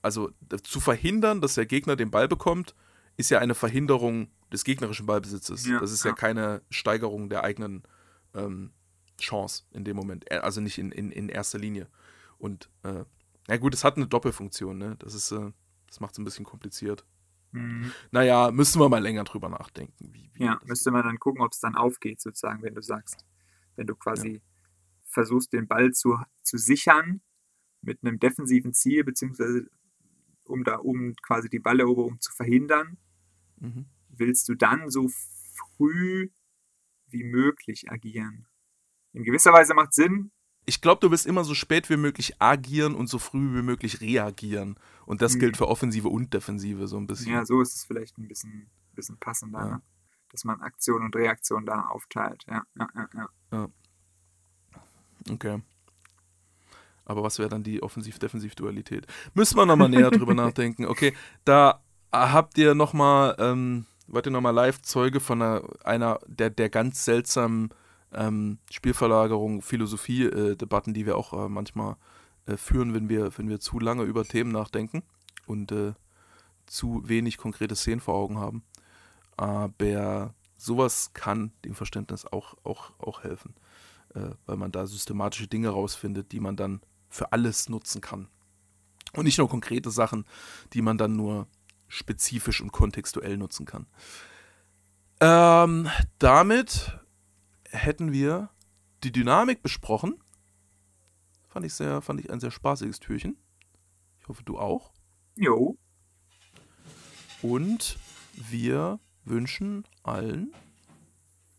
also 0.01 0.31
zu 0.63 0.81
verhindern, 0.81 1.39
dass 1.39 1.55
der 1.55 1.65
Gegner 1.65 1.95
den 1.95 2.11
Ball 2.11 2.27
bekommt, 2.27 2.75
ist 3.15 3.29
ja 3.29 3.39
eine 3.39 3.55
Verhinderung 3.55 4.27
des 4.51 4.63
gegnerischen 4.63 5.05
Ballbesitzes. 5.05 5.65
Ja, 5.67 5.79
das 5.79 5.91
ist 5.91 6.03
ja. 6.03 6.11
ja, 6.11 6.15
keine 6.15 6.61
Steigerung 6.69 7.29
der 7.29 7.43
eigenen 7.43 7.83
ähm, 8.35 8.71
Chance 9.21 9.63
in 9.71 9.83
dem 9.83 9.95
Moment. 9.95 10.29
Also 10.31 10.61
nicht 10.61 10.77
in, 10.77 10.91
in, 10.91 11.11
in 11.11 11.29
erster 11.29 11.59
Linie. 11.59 11.87
Und 12.37 12.69
äh, 12.83 13.05
ja 13.47 13.57
gut, 13.57 13.73
es 13.73 13.83
hat 13.83 13.97
eine 13.97 14.07
Doppelfunktion, 14.07 14.77
ne? 14.77 14.95
Das 14.99 15.13
ist, 15.13 15.31
äh, 15.31 15.51
das 15.87 15.99
macht 15.99 16.13
es 16.13 16.19
ein 16.19 16.25
bisschen 16.25 16.45
kompliziert. 16.45 17.05
Mhm. 17.51 17.91
Naja, 18.11 18.51
müssen 18.51 18.79
wir 18.79 18.89
mal 18.89 19.01
länger 19.01 19.23
drüber 19.23 19.49
nachdenken. 19.49 20.13
Wie, 20.13 20.31
wie 20.33 20.43
ja, 20.43 20.59
müsste 20.65 20.91
man 20.91 21.03
dann 21.03 21.19
gucken, 21.19 21.41
ob 21.41 21.51
es 21.51 21.59
dann 21.59 21.75
aufgeht, 21.75 22.21
sozusagen, 22.21 22.61
wenn 22.63 22.75
du 22.75 22.81
sagst, 22.81 23.25
wenn 23.75 23.87
du 23.87 23.95
quasi 23.95 24.35
ja. 24.35 24.39
versuchst, 25.05 25.53
den 25.53 25.67
Ball 25.67 25.91
zu, 25.91 26.17
zu 26.43 26.57
sichern 26.57 27.21
mit 27.81 27.99
einem 28.03 28.19
defensiven 28.19 28.73
Ziel, 28.73 29.03
beziehungsweise 29.03 29.67
um 30.45 30.63
da 30.63 30.77
um 30.77 31.15
quasi 31.21 31.49
die 31.49 31.59
Balleroberung 31.59 32.19
zu 32.19 32.31
verhindern, 32.31 32.97
mhm. 33.57 33.85
willst 34.09 34.47
du 34.49 34.55
dann 34.55 34.89
so 34.89 35.09
früh 35.09 36.29
wie 37.07 37.23
möglich 37.23 37.91
agieren 37.91 38.47
in 39.13 39.23
gewisser 39.23 39.53
Weise 39.53 39.73
macht 39.73 39.93
Sinn. 39.93 40.31
Ich 40.65 40.81
glaube, 40.81 40.99
du 41.01 41.11
wirst 41.11 41.25
immer 41.25 41.43
so 41.43 41.53
spät 41.55 41.89
wie 41.89 41.97
möglich 41.97 42.39
agieren 42.39 42.95
und 42.95 43.07
so 43.07 43.17
früh 43.17 43.55
wie 43.55 43.63
möglich 43.63 43.99
reagieren. 43.99 44.77
Und 45.05 45.21
das 45.21 45.35
mhm. 45.35 45.39
gilt 45.39 45.57
für 45.57 45.67
Offensive 45.67 46.07
und 46.07 46.33
Defensive 46.33 46.87
so 46.87 46.97
ein 46.97 47.07
bisschen. 47.07 47.33
Ja, 47.33 47.45
so 47.45 47.61
ist 47.61 47.75
es 47.75 47.83
vielleicht 47.83 48.17
ein 48.17 48.27
bisschen, 48.27 48.69
bisschen 48.93 49.17
passender, 49.17 49.59
ja. 49.59 49.65
ne? 49.65 49.81
dass 50.31 50.45
man 50.45 50.61
Aktion 50.61 51.03
und 51.03 51.15
Reaktion 51.15 51.65
da 51.65 51.87
aufteilt. 51.87 52.45
Ja, 52.47 52.63
ja, 52.77 52.87
ja. 52.95 53.09
ja. 53.13 53.29
ja. 53.51 53.69
Okay. 55.29 55.61
Aber 57.05 57.23
was 57.23 57.39
wäre 57.39 57.49
dann 57.49 57.63
die 57.63 57.83
Offensiv-Defensiv-Dualität? 57.83 59.07
Müssen 59.33 59.57
wir 59.57 59.65
nochmal 59.65 59.89
näher 59.89 60.11
drüber 60.11 60.33
nachdenken. 60.35 60.85
Okay, 60.85 61.13
da 61.43 61.83
habt 62.11 62.57
ihr 62.57 62.75
nochmal, 62.75 63.35
ähm, 63.39 63.85
wart 64.07 64.27
ihr 64.27 64.31
nochmal 64.31 64.53
live 64.53 64.81
Zeuge 64.81 65.19
von 65.19 65.41
einer, 65.41 65.63
einer 65.83 66.19
der, 66.27 66.49
der 66.49 66.69
ganz 66.69 67.03
seltsamen 67.03 67.73
ähm, 68.13 68.59
Spielverlagerung, 68.69 69.61
Philosophie-Debatten, 69.61 70.91
äh, 70.91 70.93
die 70.93 71.05
wir 71.05 71.17
auch 71.17 71.33
äh, 71.33 71.49
manchmal 71.49 71.95
äh, 72.45 72.57
führen, 72.57 72.93
wenn 72.93 73.09
wir, 73.09 73.37
wenn 73.37 73.49
wir 73.49 73.59
zu 73.59 73.79
lange 73.79 74.03
über 74.03 74.25
Themen 74.25 74.51
nachdenken 74.51 75.03
und 75.45 75.71
äh, 75.71 75.93
zu 76.65 77.07
wenig 77.07 77.37
konkrete 77.37 77.75
Szenen 77.75 78.01
vor 78.01 78.15
Augen 78.15 78.37
haben. 78.37 78.63
Aber 79.37 80.33
sowas 80.57 81.11
kann 81.13 81.51
dem 81.65 81.75
Verständnis 81.75 82.25
auch, 82.25 82.55
auch, 82.63 82.91
auch 82.99 83.23
helfen, 83.23 83.55
äh, 84.13 84.29
weil 84.45 84.57
man 84.57 84.71
da 84.71 84.85
systematische 84.85 85.47
Dinge 85.47 85.69
rausfindet, 85.69 86.31
die 86.31 86.39
man 86.39 86.55
dann 86.55 86.81
für 87.09 87.31
alles 87.31 87.69
nutzen 87.69 88.01
kann. 88.01 88.27
Und 89.13 89.25
nicht 89.25 89.37
nur 89.37 89.49
konkrete 89.49 89.91
Sachen, 89.91 90.25
die 90.73 90.81
man 90.81 90.97
dann 90.97 91.15
nur 91.15 91.47
spezifisch 91.87 92.61
und 92.61 92.71
kontextuell 92.71 93.37
nutzen 93.37 93.65
kann. 93.65 93.85
Ähm, 95.19 95.89
damit 96.19 96.97
hätten 97.71 98.11
wir 98.11 98.49
die 99.03 99.11
Dynamik 99.11 99.61
besprochen. 99.61 100.15
Fand 101.47 101.65
ich, 101.65 101.73
sehr, 101.73 102.01
fand 102.01 102.19
ich 102.19 102.29
ein 102.29 102.39
sehr 102.39 102.51
spaßiges 102.51 102.99
Türchen. 102.99 103.37
Ich 104.19 104.27
hoffe, 104.27 104.43
du 104.43 104.57
auch. 104.57 104.93
Jo. 105.35 105.77
Und 107.41 107.97
wir 108.33 108.99
wünschen 109.25 109.85
allen 110.03 110.53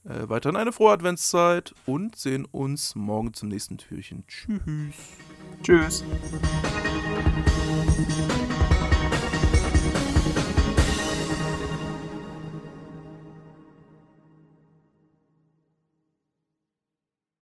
äh, 0.05 0.29
weiterhin 0.29 0.57
eine 0.57 0.73
frohe 0.73 0.93
Adventszeit 0.93 1.75
und 1.87 2.17
sehen 2.17 2.45
uns 2.45 2.95
morgen 2.95 3.35
zum 3.35 3.49
nächsten 3.49 3.79
Türchen. 3.79 4.25
Tschüss. 4.27 4.95
Tschüss. 5.63 6.05